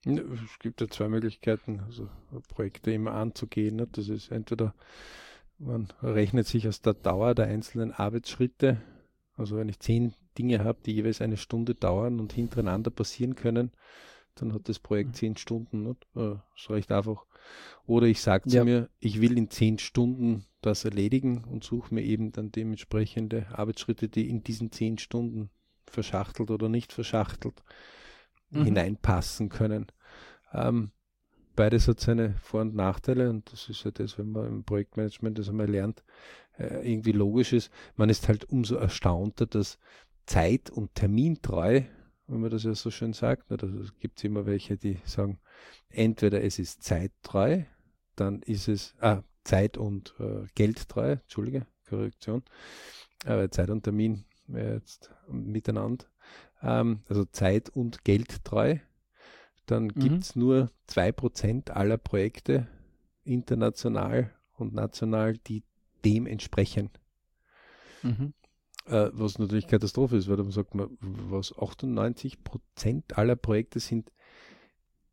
Es 0.05 0.59
gibt 0.59 0.79
ja 0.79 0.87
zwei 0.87 1.09
Möglichkeiten, 1.09 1.81
also 1.81 2.09
Projekte 2.47 2.91
immer 2.91 3.11
anzugehen. 3.11 3.75
Ne? 3.75 3.87
Das 3.91 4.07
ist 4.07 4.31
entweder, 4.31 4.73
man 5.57 5.89
rechnet 6.01 6.47
sich 6.47 6.67
aus 6.69 6.81
der 6.81 6.93
Dauer 6.93 7.35
der 7.35 7.47
einzelnen 7.47 7.91
Arbeitsschritte. 7.91 8.77
Also 9.39 9.58
wenn 9.58 9.69
ich 9.69 9.80
zehn 9.80 10.13
Dinge 10.38 10.63
habe, 10.63 10.80
die 10.86 10.93
jeweils 10.93 11.21
eine 11.21 11.38
Stunde 11.38 11.73
dauern 11.73 12.19
und 12.19 12.34
hintereinander 12.34 12.91
passieren 12.91 13.36
können, 13.36 13.71
dann 14.36 14.54
hat 14.54 14.69
das 14.69 14.80
Projekt 14.80 15.10
mhm. 15.10 15.13
zehn 15.13 15.38
Stunden. 15.38 15.84
Nicht? 15.84 16.08
Das 16.13 16.39
ist 16.58 16.69
recht 16.69 16.91
einfach. 16.91 17.25
Oder 17.86 18.08
ich 18.08 18.21
sage 18.21 18.49
zu 18.49 18.58
ja. 18.58 18.63
mir, 18.63 18.89
ich 18.99 19.21
will 19.21 19.38
in 19.38 19.49
zehn 19.49 19.80
Stunden 19.80 20.45
das 20.62 20.86
erledigen 20.86 21.45
und 21.45 21.63
suche 21.63 21.93
mir 21.93 22.04
eben 22.04 22.32
dann 22.32 22.52
dementsprechende 22.52 23.47
Arbeitsschritte, 23.52 24.10
die 24.10 24.30
in 24.30 24.43
diesen 24.43 24.71
zehn 24.71 24.97
Stunden 24.97 25.49
verschachtelt 25.88 26.52
oder 26.52 26.69
nicht 26.69 26.91
verschachtelt 26.91 27.63
mhm. 28.52 28.65
hineinpassen 28.65 29.49
können. 29.49 29.88
Ähm, 30.54 30.91
beides 31.59 31.89
hat 31.89 31.99
seine 31.99 32.35
Vor- 32.41 32.61
und 32.61 32.73
Nachteile 32.73 33.29
und 33.29 33.51
das 33.51 33.67
ist 33.67 33.83
ja 33.83 33.91
das, 33.91 34.17
wenn 34.17 34.31
man 34.31 34.47
im 34.47 34.63
Projektmanagement 34.63 35.37
das 35.37 35.49
einmal 35.49 35.69
lernt, 35.69 36.05
äh, 36.57 36.89
irgendwie 36.89 37.11
logisch 37.11 37.51
ist. 37.51 37.69
Man 37.97 38.09
ist 38.09 38.29
halt 38.29 38.45
umso 38.45 38.75
erstaunter, 38.75 39.45
dass 39.45 39.77
Zeit- 40.25 40.69
und 40.69 40.95
Termintreu, 40.95 41.81
wenn 42.27 42.39
man 42.39 42.49
das 42.49 42.63
ja 42.63 42.73
so 42.75 42.91
schön 42.91 43.11
sagt, 43.11 43.49
gibt 43.99 44.19
es 44.19 44.23
immer 44.23 44.45
welche, 44.45 44.77
die 44.77 44.99
sagen, 45.03 45.41
entweder 45.89 46.41
es 46.41 46.59
ist 46.59 46.81
zeittreu, 46.81 47.63
dann 48.15 48.41
ist 48.43 48.69
es, 48.69 48.95
ah, 49.01 49.23
Zeit- 49.43 49.77
und 49.77 50.15
äh, 50.17 50.45
Geldtreu, 50.55 51.17
Entschuldige, 51.23 51.67
Korrektion, 51.89 52.41
aber 53.25 53.51
Zeit 53.51 53.69
und 53.69 53.83
Termin 53.83 54.23
jetzt 54.47 55.11
miteinander 55.27 56.05
ähm, 56.61 57.01
also 57.07 57.25
Zeit- 57.25 57.69
und 57.69 58.03
Geldtreu, 58.03 58.77
dann 59.69 59.86
mhm. 59.86 59.99
gibt 59.99 60.23
es 60.23 60.36
nur 60.36 60.71
2% 60.89 61.71
aller 61.71 61.97
Projekte 61.97 62.67
international 63.23 64.34
und 64.58 64.73
national, 64.73 65.38
die 65.38 65.63
dem 66.05 66.25
entsprechen. 66.25 66.89
Mhm. 68.01 68.34
Äh, 68.86 69.10
was 69.13 69.38
natürlich 69.38 69.67
Katastrophe 69.67 70.17
ist, 70.17 70.27
weil 70.27 70.38
dann 70.38 70.51
sagt 70.51 70.73
man, 70.75 70.97
was 70.99 71.53
98% 71.53 73.13
aller 73.13 73.36
Projekte 73.36 73.79
sind 73.79 74.12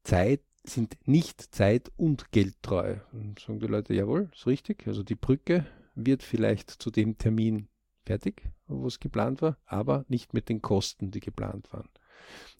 Zeit, 0.04 0.40
sind 0.64 0.96
nicht 1.06 1.54
zeit- 1.54 1.92
und 1.96 2.32
geldtreu. 2.32 2.96
Und 3.12 3.40
sagen 3.40 3.60
die 3.60 3.66
Leute, 3.66 3.94
jawohl, 3.94 4.30
ist 4.32 4.46
richtig. 4.46 4.86
Also 4.86 5.02
die 5.02 5.14
Brücke 5.14 5.66
wird 5.94 6.22
vielleicht 6.22 6.70
zu 6.70 6.90
dem 6.90 7.18
Termin 7.18 7.68
fertig, 8.04 8.50
wo 8.66 8.86
es 8.86 9.00
geplant 9.00 9.42
war, 9.42 9.58
aber 9.66 10.04
nicht 10.08 10.32
mit 10.32 10.48
den 10.48 10.62
Kosten, 10.62 11.10
die 11.10 11.20
geplant 11.20 11.72
waren. 11.72 11.88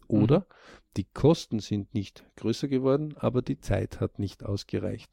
Oder 0.08 0.40
mhm. 0.40 0.44
die 0.96 1.04
Kosten 1.04 1.60
sind 1.60 1.94
nicht 1.94 2.24
größer 2.36 2.68
geworden, 2.68 3.14
aber 3.16 3.42
die 3.42 3.60
Zeit 3.60 4.00
hat 4.00 4.18
nicht 4.18 4.44
ausgereicht. 4.44 5.10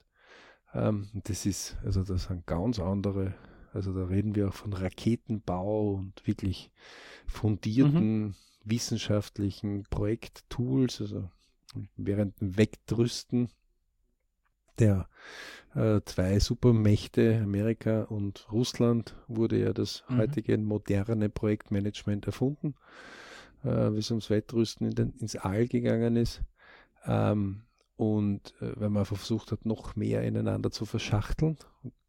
Ähm, 0.74 1.10
das 1.14 1.46
ist, 1.46 1.78
also 1.84 2.04
das 2.04 2.26
sind 2.26 2.46
ganz 2.46 2.80
andere, 2.80 3.34
also 3.74 3.94
da 3.94 4.06
reden 4.06 4.36
wir 4.36 4.50
auch 4.50 4.54
von 4.54 4.74
Raketenbau 4.74 5.94
und 5.94 6.26
wirklich 6.26 6.72
fundierten 7.28 8.22
mhm. 8.22 8.36
wissenschaftlichen 8.64 9.84
Projekttools, 9.90 11.02
also 11.02 11.30
während 11.96 12.40
dem 12.40 12.58
Wegdrüsten 12.58 13.50
der 14.80 15.08
äh, 15.76 16.02
zwei 16.06 16.40
Supermächte, 16.40 17.40
Amerika 17.44 18.04
und 18.04 18.48
Russland, 18.52 19.16
wurde 19.28 19.60
ja 19.60 19.74
das 19.74 20.04
mhm. 20.08 20.18
heutige 20.18 20.58
moderne 20.58 21.30
Projektmanagement 21.30 22.26
erfunden, 22.26 22.76
äh, 23.64 23.94
wie 23.94 24.00
es 24.00 24.12
ums 24.12 24.30
Wettrüsten 24.30 24.88
in 24.88 24.96
den, 24.96 25.14
ins 25.20 25.36
All 25.36 25.68
gegangen 25.68 26.16
ist. 26.16 26.42
Ähm, 27.06 27.64
und 27.96 28.54
äh, 28.62 28.74
weil 28.76 28.90
man 28.90 29.06
versucht 29.06 29.52
hat, 29.52 29.66
noch 29.66 29.96
mehr 29.96 30.24
ineinander 30.24 30.72
zu 30.72 30.86
verschachteln, 30.86 31.58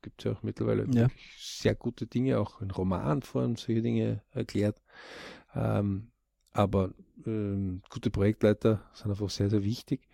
gibt 0.03 0.21
es 0.21 0.25
ja 0.25 0.33
auch 0.33 0.43
mittlerweile 0.43 0.87
ja. 0.93 1.09
sehr 1.39 1.75
gute 1.75 2.07
Dinge, 2.07 2.39
auch 2.39 2.61
in 2.61 2.71
Romanform 2.71 3.57
solche 3.57 3.83
Dinge 3.83 4.23
erklärt. 4.33 4.81
Ähm, 5.55 6.11
aber 6.53 6.95
ähm, 7.27 7.83
gute 7.91 8.11
Projektleiter 8.11 8.83
sind 8.93 9.11
einfach 9.11 9.31
sehr, 9.31 9.51
sehr 9.51 9.65
wichtig. 9.65 10.09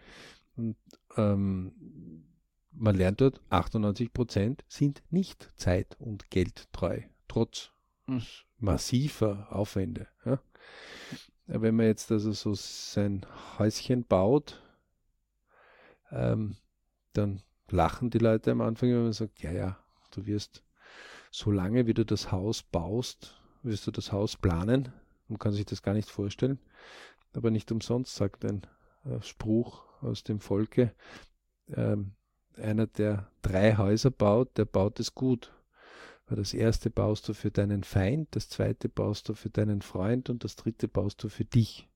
Und 0.57 0.77
ähm, 1.17 2.25
man 2.73 2.97
lernt 2.97 3.21
dort, 3.21 3.41
98 3.51 4.13
Prozent 4.13 4.65
sind 4.69 5.03
nicht 5.11 5.53
zeit- 5.57 5.97
und 6.01 6.31
geldtreu, 6.31 7.03
trotz 7.29 7.73
mhm. 8.07 8.23
massiver 8.59 9.49
Aufwände. 9.51 10.09
Ja. 10.25 10.41
Wenn 11.53 11.75
man 11.75 11.87
jetzt 11.87 12.13
also 12.13 12.31
so 12.31 12.55
sein 12.55 13.27
Häuschen 13.59 14.05
baut, 14.05 14.63
ähm, 16.13 16.57
dann 17.13 17.43
lachen 17.69 18.11
die 18.11 18.19
Leute 18.19 18.53
am 18.53 18.61
Anfang, 18.61 18.91
wenn 18.91 19.03
man 19.03 19.13
sagt, 19.13 19.43
ja, 19.43 19.51
ja, 19.51 19.79
du 20.13 20.27
wirst, 20.27 20.63
so 21.33 21.51
lange 21.51 21.87
wie 21.87 21.95
du 21.95 22.05
das 22.05 22.31
Haus 22.31 22.63
baust, 22.63 23.37
wirst 23.63 23.87
du 23.87 23.91
das 23.91 24.13
Haus 24.13 24.37
planen. 24.37 24.93
Man 25.29 25.39
kann 25.39 25.53
sich 25.53 25.65
das 25.65 25.83
gar 25.83 25.95
nicht 25.95 26.09
vorstellen. 26.09 26.61
Aber 27.33 27.51
nicht 27.51 27.71
umsonst 27.73 28.15
sagt 28.15 28.45
ein 28.45 28.63
äh, 29.05 29.21
Spruch 29.21 29.85
aus 30.03 30.23
dem 30.23 30.41
Volke, 30.41 30.95
ähm, 31.69 32.13
einer, 32.57 32.87
der 32.87 33.31
drei 33.43 33.77
Häuser 33.77 34.11
baut, 34.11 34.57
der 34.57 34.65
baut 34.67 35.01
es 35.01 35.15
gut. 35.15 35.53
Weil 36.31 36.37
das 36.37 36.55
erste 36.55 36.91
baust 36.91 37.29
du 37.29 37.35
für 37.35 37.51
deinen 37.51 37.83
Feind, 37.83 38.29
das 38.37 38.49
zweite 38.49 38.89
baust 38.89 39.29
du 39.29 39.35
für 39.35 39.51
deinen 39.51 39.83
Freund 39.83 40.31
und 40.31 40.45
das 40.45 40.55
dritte 40.55 40.87
baust 40.87 41.25
du 41.25 41.29
für 41.29 41.45
dich. 41.45 41.89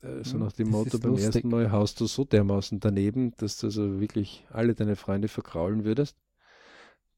Äh, 0.00 0.22
so 0.22 0.34
hm, 0.34 0.40
nach 0.40 0.52
dem 0.52 0.68
das 0.68 0.72
Motto, 0.72 0.98
beim 1.00 1.10
lustig. 1.10 1.34
ersten 1.34 1.48
Mal 1.48 1.72
haust 1.72 2.00
du 2.00 2.06
so 2.06 2.24
dermaßen 2.24 2.78
daneben, 2.78 3.36
dass 3.38 3.58
du 3.58 3.66
also 3.66 3.98
wirklich 3.98 4.46
alle 4.50 4.76
deine 4.76 4.94
Freunde 4.94 5.26
verkraulen 5.26 5.84
würdest. 5.84 6.16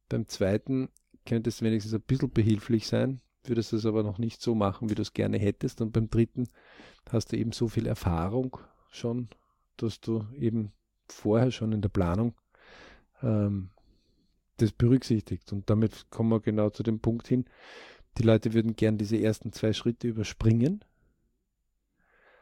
Beim 0.09 0.27
zweiten 0.29 0.89
könntest 1.27 1.61
du 1.61 1.67
wenigstens 1.67 1.93
ein 1.93 2.01
bisschen 2.01 2.31
behilflich 2.31 2.87
sein, 2.87 3.21
würdest 3.45 3.75
es 3.75 3.85
aber 3.85 4.03
noch 4.03 4.17
nicht 4.17 4.41
so 4.41 4.55
machen, 4.55 4.89
wie 4.89 4.95
du 4.95 5.03
es 5.03 5.13
gerne 5.13 5.37
hättest. 5.37 5.83
Und 5.83 5.93
beim 5.93 6.09
dritten 6.09 6.49
hast 7.11 7.33
du 7.33 7.37
eben 7.37 7.53
so 7.53 7.69
viel 7.69 7.87
Erfahrung 7.87 8.57
schon, 8.91 9.29
dass 9.77 10.01
du 10.01 10.25
eben 10.39 10.73
vorher 11.07 11.51
schon 11.51 11.73
in 11.73 11.83
der 11.83 11.91
Planung 11.91 12.35
ähm, 13.23 13.69
das 14.59 14.73
berücksichtigt. 14.73 15.53
Und 15.53 15.69
damit 15.71 16.11
kommen 16.11 16.31
wir 16.31 16.41
genau 16.41 16.71
zu 16.71 16.83
dem 16.83 17.01
Punkt 17.01 17.29
hin, 17.29 17.45
die 18.19 18.23
Leute 18.23 18.53
würden 18.53 18.77
gern 18.77 18.99
diese 18.99 19.17
ersten 19.17 19.53
zwei 19.53 19.73
Schritte 19.73 20.09
überspringen. 20.09 20.85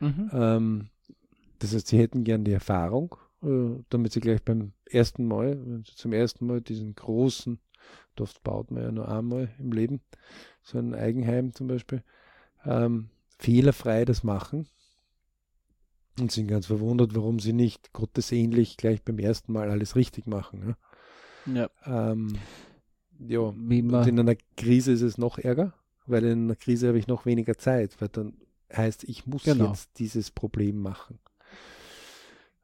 Mhm. 0.00 0.30
Ähm, 0.32 0.90
das 1.58 1.74
heißt, 1.74 1.88
sie 1.88 1.98
hätten 1.98 2.24
gern 2.24 2.44
die 2.44 2.52
Erfahrung, 2.52 3.16
äh, 3.42 3.82
damit 3.88 4.12
sie 4.12 4.20
gleich 4.20 4.42
beim 4.42 4.72
ersten 4.86 5.26
Mal, 5.26 5.60
wenn 5.64 5.84
sie 5.84 5.94
zum 5.94 6.12
ersten 6.12 6.46
Mal 6.46 6.60
diesen 6.60 6.94
großen, 6.94 7.60
oft 8.18 8.42
baut 8.42 8.70
man 8.70 8.82
ja 8.82 8.92
nur 8.92 9.08
einmal 9.08 9.48
im 9.58 9.72
Leben, 9.72 10.00
so 10.62 10.78
ein 10.78 10.94
Eigenheim 10.94 11.54
zum 11.54 11.68
Beispiel, 11.68 12.02
ähm, 12.66 13.08
fehlerfrei 13.38 14.04
das 14.04 14.24
machen 14.24 14.66
und 16.18 16.30
sind 16.30 16.48
ganz 16.48 16.66
verwundert, 16.66 17.14
warum 17.14 17.38
sie 17.40 17.54
nicht 17.54 17.92
gottesähnlich 17.92 18.76
gleich 18.76 19.02
beim 19.02 19.18
ersten 19.18 19.52
Mal 19.52 19.70
alles 19.70 19.96
richtig 19.96 20.26
machen. 20.26 20.68
Ja. 20.68 20.76
Ja. 21.46 21.70
Ähm, 21.84 22.38
ja. 23.18 23.40
und 23.40 23.70
in 23.70 24.20
einer 24.20 24.36
Krise 24.56 24.92
ist 24.92 25.02
es 25.02 25.18
noch 25.18 25.38
ärger, 25.38 25.74
weil 26.06 26.24
in 26.24 26.44
einer 26.44 26.56
Krise 26.56 26.88
habe 26.88 26.98
ich 26.98 27.06
noch 27.06 27.26
weniger 27.26 27.58
Zeit, 27.58 28.00
weil 28.00 28.08
dann 28.08 28.34
heißt, 28.74 29.04
ich 29.04 29.26
muss 29.26 29.44
genau. 29.44 29.68
jetzt 29.68 29.98
dieses 29.98 30.30
Problem 30.30 30.80
machen. 30.80 31.18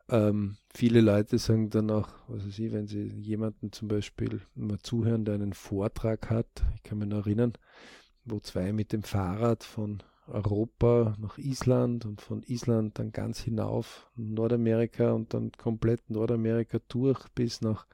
Ähm, 0.09 0.57
viele 0.73 1.01
Leute 1.01 1.39
sagen 1.39 1.69
dann 1.71 1.91
auch, 1.91 2.09
was 2.29 2.47
weiß 2.47 2.59
ich, 2.61 2.73
wenn 2.73 2.87
sie 2.87 3.09
jemanden 3.09 3.73
zum 3.73 3.89
Beispiel 3.89 4.41
mal 4.55 4.79
zuhören, 4.79 5.25
der 5.25 5.35
einen 5.35 5.53
Vortrag 5.53 6.31
hat, 6.31 6.47
ich 6.77 6.85
kann 6.85 6.99
mich 6.99 7.09
noch 7.09 7.27
erinnern, 7.27 7.55
wo 8.25 8.39
zwei 8.39 8.73
mit 8.73 8.93
dem 8.93 9.03
Fahrrad 9.03 9.65
von 9.65 10.03
Europa 10.29 11.17
nach 11.19 11.39
Island 11.39 12.05
und 12.05 12.21
von 12.21 12.43
Island 12.43 12.99
dann 12.99 13.13
ganz 13.13 13.41
hinauf 13.41 14.11
Nordamerika 14.17 15.13
und 15.13 15.35
dann 15.35 15.53
komplett 15.53 16.09
Nordamerika 16.11 16.79
durch 16.89 17.29
bis 17.31 17.61
nach 17.61 17.87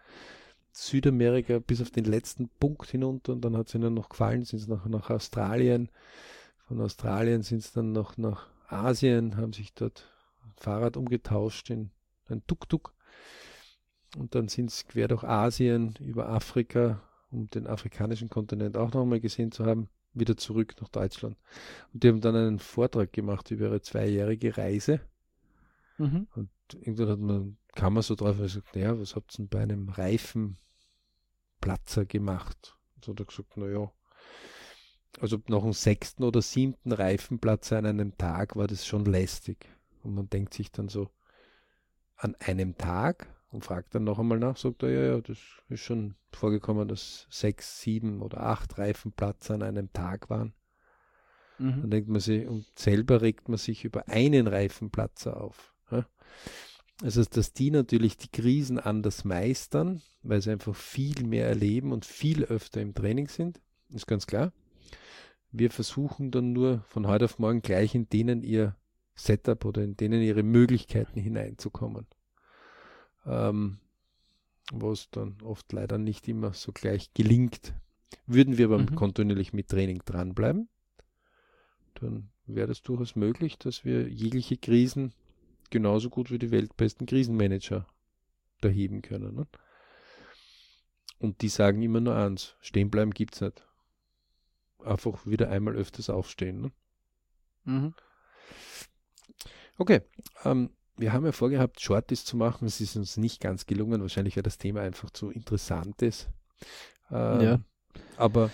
Südamerika, 0.73 1.59
bis 1.59 1.83
auf 1.83 1.91
den 1.91 2.05
letzten 2.05 2.49
Punkt 2.49 2.91
hinunter 2.91 3.33
und 3.33 3.43
dann 3.45 3.57
hat 3.57 3.69
es 3.69 3.75
ihnen 3.75 3.95
noch 3.95 4.09
gefallen, 4.09 4.45
sind 4.45 4.59
sie 4.59 4.71
noch 4.71 4.87
nach 4.87 5.11
Australien. 5.11 5.91
Von 6.67 6.81
Australien 6.81 7.43
sind 7.43 7.63
sie 7.63 7.75
dann 7.75 7.93
noch 7.93 8.17
nach 8.17 8.49
Asien, 8.69 9.37
haben 9.37 9.53
sich 9.53 9.75
dort 9.75 10.11
Fahrrad 10.57 10.97
umgetauscht 10.97 11.71
in 11.71 11.91
ein 12.29 12.43
Tuk-Tuk 12.47 12.95
und 14.17 14.35
dann 14.35 14.49
sind 14.49 14.71
sie 14.71 14.85
quer 14.85 15.09
durch 15.09 15.25
Asien 15.25 15.95
über 16.01 16.29
Afrika, 16.29 17.03
um 17.31 17.49
den 17.51 17.67
afrikanischen 17.67 18.29
Kontinent 18.29 18.77
auch 18.77 18.93
nochmal 18.93 19.21
gesehen 19.21 19.53
zu 19.53 19.65
haben, 19.65 19.89
wieder 20.15 20.37
zurück 20.37 20.75
nach 20.81 20.89
Deutschland. 20.89 21.37
Und 21.93 22.03
die 22.03 22.09
haben 22.09 22.21
dann 22.21 22.37
einen 22.37 22.59
Vortrag 22.59 23.13
gemacht 23.13 23.51
über 23.51 23.67
ihre 23.67 23.81
zweijährige 23.81 24.57
Reise. 24.57 25.01
Mhm. 25.99 26.27
Und 26.35 26.51
irgendwann 26.73 27.09
hat 27.09 27.19
man, 27.21 27.57
kam 27.75 27.95
man 27.95 28.03
so 28.03 28.15
drauf 28.15 28.37
und 28.37 28.45
gesagt, 28.45 28.77
naja, 28.77 28.99
was 28.99 29.17
habt 29.17 29.35
ihr 29.35 29.39
denn 29.39 29.49
bei 29.49 29.61
einem 29.61 29.89
Reifenplatzer 29.89 32.05
gemacht? 32.05 32.77
Und 32.97 33.05
so 33.05 33.13
hat 33.13 33.21
er 33.21 33.27
gesagt, 33.27 33.57
naja, 33.57 33.91
also 35.21 35.39
noch 35.49 35.65
einen 35.65 35.73
sechsten 35.73 36.25
oder 36.25 36.43
siebten 36.43 36.93
Reifenplatz 36.93 37.73
an 37.73 37.87
einem 37.87 38.17
Tag 38.17 38.57
war 38.57 38.67
das 38.67 38.87
schon 38.87 39.05
lästig. 39.05 39.69
Und 40.03 40.15
man 40.15 40.29
denkt 40.29 40.55
sich 40.55 40.73
dann 40.73 40.89
so, 40.89 41.11
an 42.17 42.35
einem 42.37 42.77
Tag 42.77 43.29
und 43.51 43.65
fragt 43.65 43.95
dann 43.95 44.05
noch 44.05 44.19
einmal 44.19 44.39
nach, 44.39 44.57
sagt 44.57 44.83
er, 44.83 44.91
ja, 44.91 45.15
ja, 45.15 45.21
das 45.21 45.39
ist 45.69 45.81
schon 45.81 46.15
vorgekommen, 46.33 46.89
dass 46.89 47.27
sechs, 47.31 47.81
sieben 47.81 48.23
oder 48.23 48.41
acht 48.41 48.79
Reifenplatz 48.79 49.51
an 49.51 49.63
einem 49.63 49.93
Tag 49.93 50.31
waren. 50.31 50.55
Mhm. 51.59 51.83
Dann 51.83 51.91
denkt 51.91 52.09
man 52.09 52.21
sich, 52.21 52.47
und 52.47 52.67
selber 52.79 53.23
regt 53.23 53.49
man 53.49 53.59
sich 53.59 53.85
über 53.85 54.09
einen 54.09 54.47
Reifenplatzer 54.47 55.39
auf. 55.39 55.75
Ja? 55.91 56.07
Also, 57.03 57.25
dass 57.25 57.53
die 57.53 57.73
natürlich 57.73 58.17
die 58.17 58.31
Krisen 58.31 58.79
anders 58.79 59.25
meistern, 59.25 60.03
weil 60.23 60.41
sie 60.41 60.53
einfach 60.53 60.77
viel 60.77 61.25
mehr 61.25 61.49
erleben 61.49 61.91
und 61.91 62.05
viel 62.05 62.45
öfter 62.45 62.81
im 62.81 62.95
Training 62.95 63.27
sind, 63.27 63.61
ist 63.91 64.07
ganz 64.07 64.29
klar. 64.29 64.53
Wir 65.51 65.73
versuchen 65.73 66.31
dann 66.31 66.53
nur 66.53 66.85
von 66.87 67.09
heute 67.09 67.25
auf 67.25 67.41
morgen 67.41 67.61
gleich 67.61 67.97
in 67.97 68.09
denen 68.09 68.43
ihr 68.43 68.77
Setup 69.17 69.65
oder 69.65 69.83
in 69.83 69.97
denen 69.97 70.23
ihre 70.23 70.45
Möglichkeiten 70.45 71.19
hineinzukommen. 71.19 72.07
Ähm, 73.27 73.79
was 74.71 75.11
dann 75.11 75.37
oft 75.43 75.73
leider 75.73 75.99
nicht 75.99 76.29
immer 76.29 76.53
so 76.53 76.71
gleich 76.71 77.13
gelingt. 77.15 77.75
Würden 78.27 78.59
wir 78.59 78.67
aber 78.67 78.79
mhm. 78.79 78.95
kontinuierlich 78.95 79.53
mit 79.53 79.69
Training 79.69 80.03
dranbleiben, 80.05 80.69
dann 81.95 82.31
wäre 82.47 82.71
es 82.71 82.83
durchaus 82.83 83.17
möglich, 83.17 83.59
dass 83.59 83.85
wir 83.85 84.09
jegliche 84.09 84.57
Krisen 84.57 85.13
genauso 85.73 86.11
gut 86.11 86.31
wie 86.31 86.39
die 86.39 86.53
weltbesten 86.53 87.07
Krisenmanager 87.07 87.87
da 88.61 88.69
heben 88.69 89.03
können. 89.03 89.35
Ne? 89.35 89.47
Und 91.19 91.43
die 91.43 91.49
sagen 91.49 91.83
immer 91.83 92.01
nur 92.01 92.15
eins, 92.15 92.55
stehen 92.61 92.91
bleiben 92.91 93.11
gibt 93.11 93.35
es 93.35 93.41
nicht. 93.41 93.67
Einfach 94.85 95.27
wieder 95.27 95.51
einmal 95.51 95.75
öfters 95.75 96.11
aufstehen. 96.11 96.61
Ne? 96.61 96.73
Mhm. 97.65 97.95
Okay, 99.79 100.03
ähm, 100.45 100.71
wir 100.97 101.13
haben 101.13 101.25
ja 101.25 101.33
vorgehabt, 101.33 101.81
Shorties 101.81 102.25
zu 102.25 102.37
machen. 102.37 102.67
Es 102.67 102.81
ist 102.81 102.97
uns 102.97 103.17
nicht 103.17 103.41
ganz 103.41 103.67
gelungen. 103.67 104.03
Wahrscheinlich, 104.03 104.37
weil 104.37 104.43
das 104.43 104.59
Thema 104.59 104.83
einfach 104.83 105.11
zu 105.11 105.31
interessant 105.31 106.03
ist. 106.03 106.29
Ähm, 107.11 107.41
ja. 107.41 107.61
Aber 108.17 108.51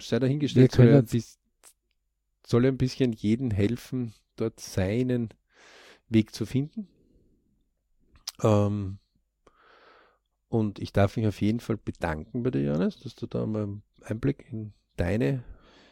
sei 0.00 0.18
dahingestellt, 0.18 0.72
soll 0.72 0.88
ja, 0.88 1.02
soll 2.46 2.66
ein 2.66 2.78
bisschen 2.78 3.12
jeden 3.12 3.50
helfen, 3.50 4.14
dort 4.36 4.58
seinen 4.60 5.30
Weg 6.10 6.34
zu 6.34 6.44
finden. 6.44 6.88
Ähm, 8.42 8.98
und 10.48 10.78
ich 10.80 10.92
darf 10.92 11.16
mich 11.16 11.26
auf 11.26 11.40
jeden 11.40 11.60
Fall 11.60 11.76
bedanken 11.76 12.42
bei 12.42 12.50
dir, 12.50 12.62
Johannes, 12.62 12.98
dass 13.00 13.14
du 13.14 13.26
da 13.26 13.46
mal 13.46 13.62
einen 13.62 13.82
Einblick 14.02 14.46
in 14.50 14.72
deine 14.96 15.44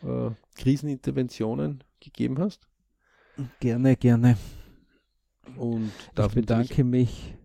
äh, 0.03 0.31
Kriseninterventionen 0.57 1.85
gegeben 2.01 2.39
hast. 2.39 2.69
Gerne, 3.61 3.97
gerne. 3.97 4.37
Und 5.57 5.93
ich 6.17 6.35
bedanke 6.35 6.85
mich. 6.85 7.37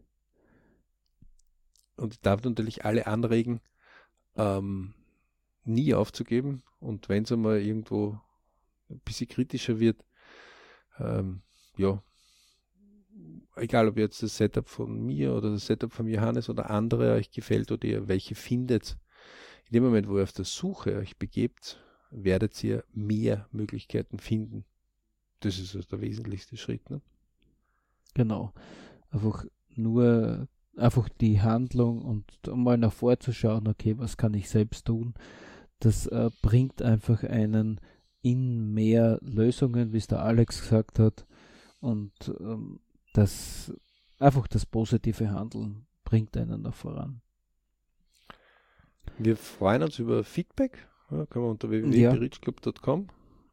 Und 1.96 2.16
ich 2.16 2.22
darf 2.22 2.44
natürlich 2.44 2.84
alle 2.84 3.06
anregen, 3.06 3.62
ähm, 4.36 4.96
nie 5.64 5.94
aufzugeben. 5.94 6.64
Und 6.80 7.10
wenn 7.10 7.24
es 7.24 7.32
einmal 7.32 7.62
irgendwo 7.62 8.20
ein 8.90 9.00
bisschen 9.00 9.28
kritischer 9.28 9.80
wird, 9.80 10.04
ähm, 11.00 11.44
ja, 11.78 12.02
egal 13.56 13.88
ob 13.88 13.98
jetzt 13.98 14.24
das 14.24 14.38
Setup 14.38 14.68
von 14.68 15.06
mir 15.06 15.34
oder 15.34 15.52
das 15.52 15.66
Setup 15.66 15.92
von 15.92 16.08
Johannes 16.08 16.50
oder 16.50 16.70
andere 16.70 17.13
euch 17.13 17.32
gefällt 17.32 17.72
oder 17.72 17.86
ihr 17.86 18.08
welche 18.08 18.36
findet, 18.36 18.98
in 19.68 19.74
dem 19.74 19.84
Moment, 19.84 20.08
wo 20.08 20.18
ihr 20.18 20.24
auf 20.24 20.34
der 20.34 20.46
Suche 20.46 20.98
euch 20.98 21.18
begebt, 21.18 21.80
werdet 22.12 22.63
ihr 22.63 22.84
mehr 22.94 23.48
Möglichkeiten 23.52 24.20
finden. 24.20 24.66
Das 25.39 25.60
ist 25.60 25.76
also 25.76 25.88
der 25.89 26.02
wesentlichste 26.02 26.58
Schritt. 26.58 26.89
Ne? 26.89 27.02
Genau. 28.13 28.54
Einfach 29.10 29.46
nur 29.76 30.48
einfach 30.78 31.10
die 31.10 31.42
Handlung 31.42 32.02
und 32.02 32.26
mal 32.48 32.78
nach 32.78 32.94
vorzuschauen, 32.94 33.68
okay, 33.68 33.98
was 33.98 34.18
kann 34.18 34.34
ich 34.34 34.50
selbst 34.50 34.86
tun, 34.86 35.13
das 35.80 36.08
äh, 36.08 36.30
bringt 36.42 36.82
einfach 36.82 37.24
einen 37.24 37.80
in 38.22 38.74
mehr 38.74 39.20
Lösungen, 39.22 39.92
wie 39.92 39.98
es 39.98 40.08
der 40.08 40.24
Alex 40.24 40.62
gesagt 40.62 40.98
hat. 40.98 41.26
Und 41.82 42.13
ähm, 42.39 42.80
das 43.13 43.73
einfach 44.19 44.47
das 44.47 44.65
positive 44.65 45.32
Handeln 45.32 45.86
bringt 46.04 46.36
einen 46.38 46.62
nach 46.62 46.73
voran. 46.73 47.21
Wir 49.17 49.38
freuen 49.38 49.84
uns 49.84 49.99
über 49.99 50.23
Feedback. 50.23 50.88
Ja, 51.12 51.26
kann 51.28 51.41
man 51.41 51.52
unter 51.52 51.69
www.berichclub.com 51.69 53.10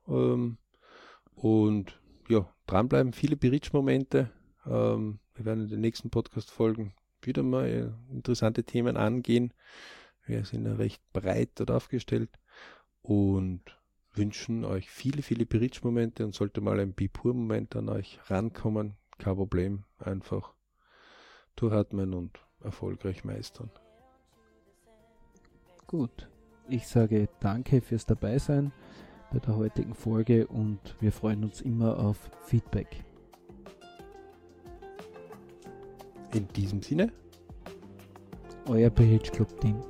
ähm, 0.08 0.58
und 1.34 2.00
ja, 2.28 2.48
dranbleiben, 2.66 3.12
viele 3.12 3.36
Berichtsmomente. 3.36 4.30
Ähm, 4.66 5.18
wir 5.34 5.44
werden 5.44 5.64
in 5.64 5.68
den 5.68 5.80
nächsten 5.80 6.10
Podcast-Folgen 6.10 6.94
wieder 7.22 7.42
mal 7.42 7.94
interessante 8.10 8.64
Themen 8.64 8.96
angehen. 8.96 9.52
Wir 10.24 10.44
sind 10.44 10.64
ja 10.64 10.74
recht 10.74 11.02
breit 11.12 11.50
dort 11.56 11.70
aufgestellt 11.70 12.30
und 13.02 13.62
wünschen 14.14 14.64
euch 14.64 14.88
viele, 14.90 15.22
viele 15.22 15.46
Berichtsmomente 15.46 16.24
und 16.24 16.34
sollte 16.34 16.60
mal 16.60 16.80
ein 16.80 16.94
Bipur-Moment 16.94 17.76
an 17.76 17.88
euch 17.88 18.18
rankommen, 18.28 18.96
kein 19.20 19.36
Problem, 19.36 19.84
einfach 19.98 20.54
durchatmen 21.54 22.14
und 22.14 22.40
erfolgreich 22.62 23.24
meistern. 23.24 23.70
Gut, 25.86 26.28
ich 26.68 26.88
sage 26.88 27.28
danke 27.40 27.80
fürs 27.80 28.06
Dabeisein 28.06 28.72
bei 29.32 29.38
der 29.38 29.56
heutigen 29.56 29.94
Folge 29.94 30.46
und 30.46 30.96
wir 31.00 31.12
freuen 31.12 31.44
uns 31.44 31.60
immer 31.60 31.98
auf 31.98 32.30
Feedback. 32.44 33.04
In 36.32 36.46
diesem 36.48 36.80
Sinne, 36.80 37.12
euer 38.68 38.90
PH 38.90 39.32
Club 39.32 39.60
Team. 39.60 39.82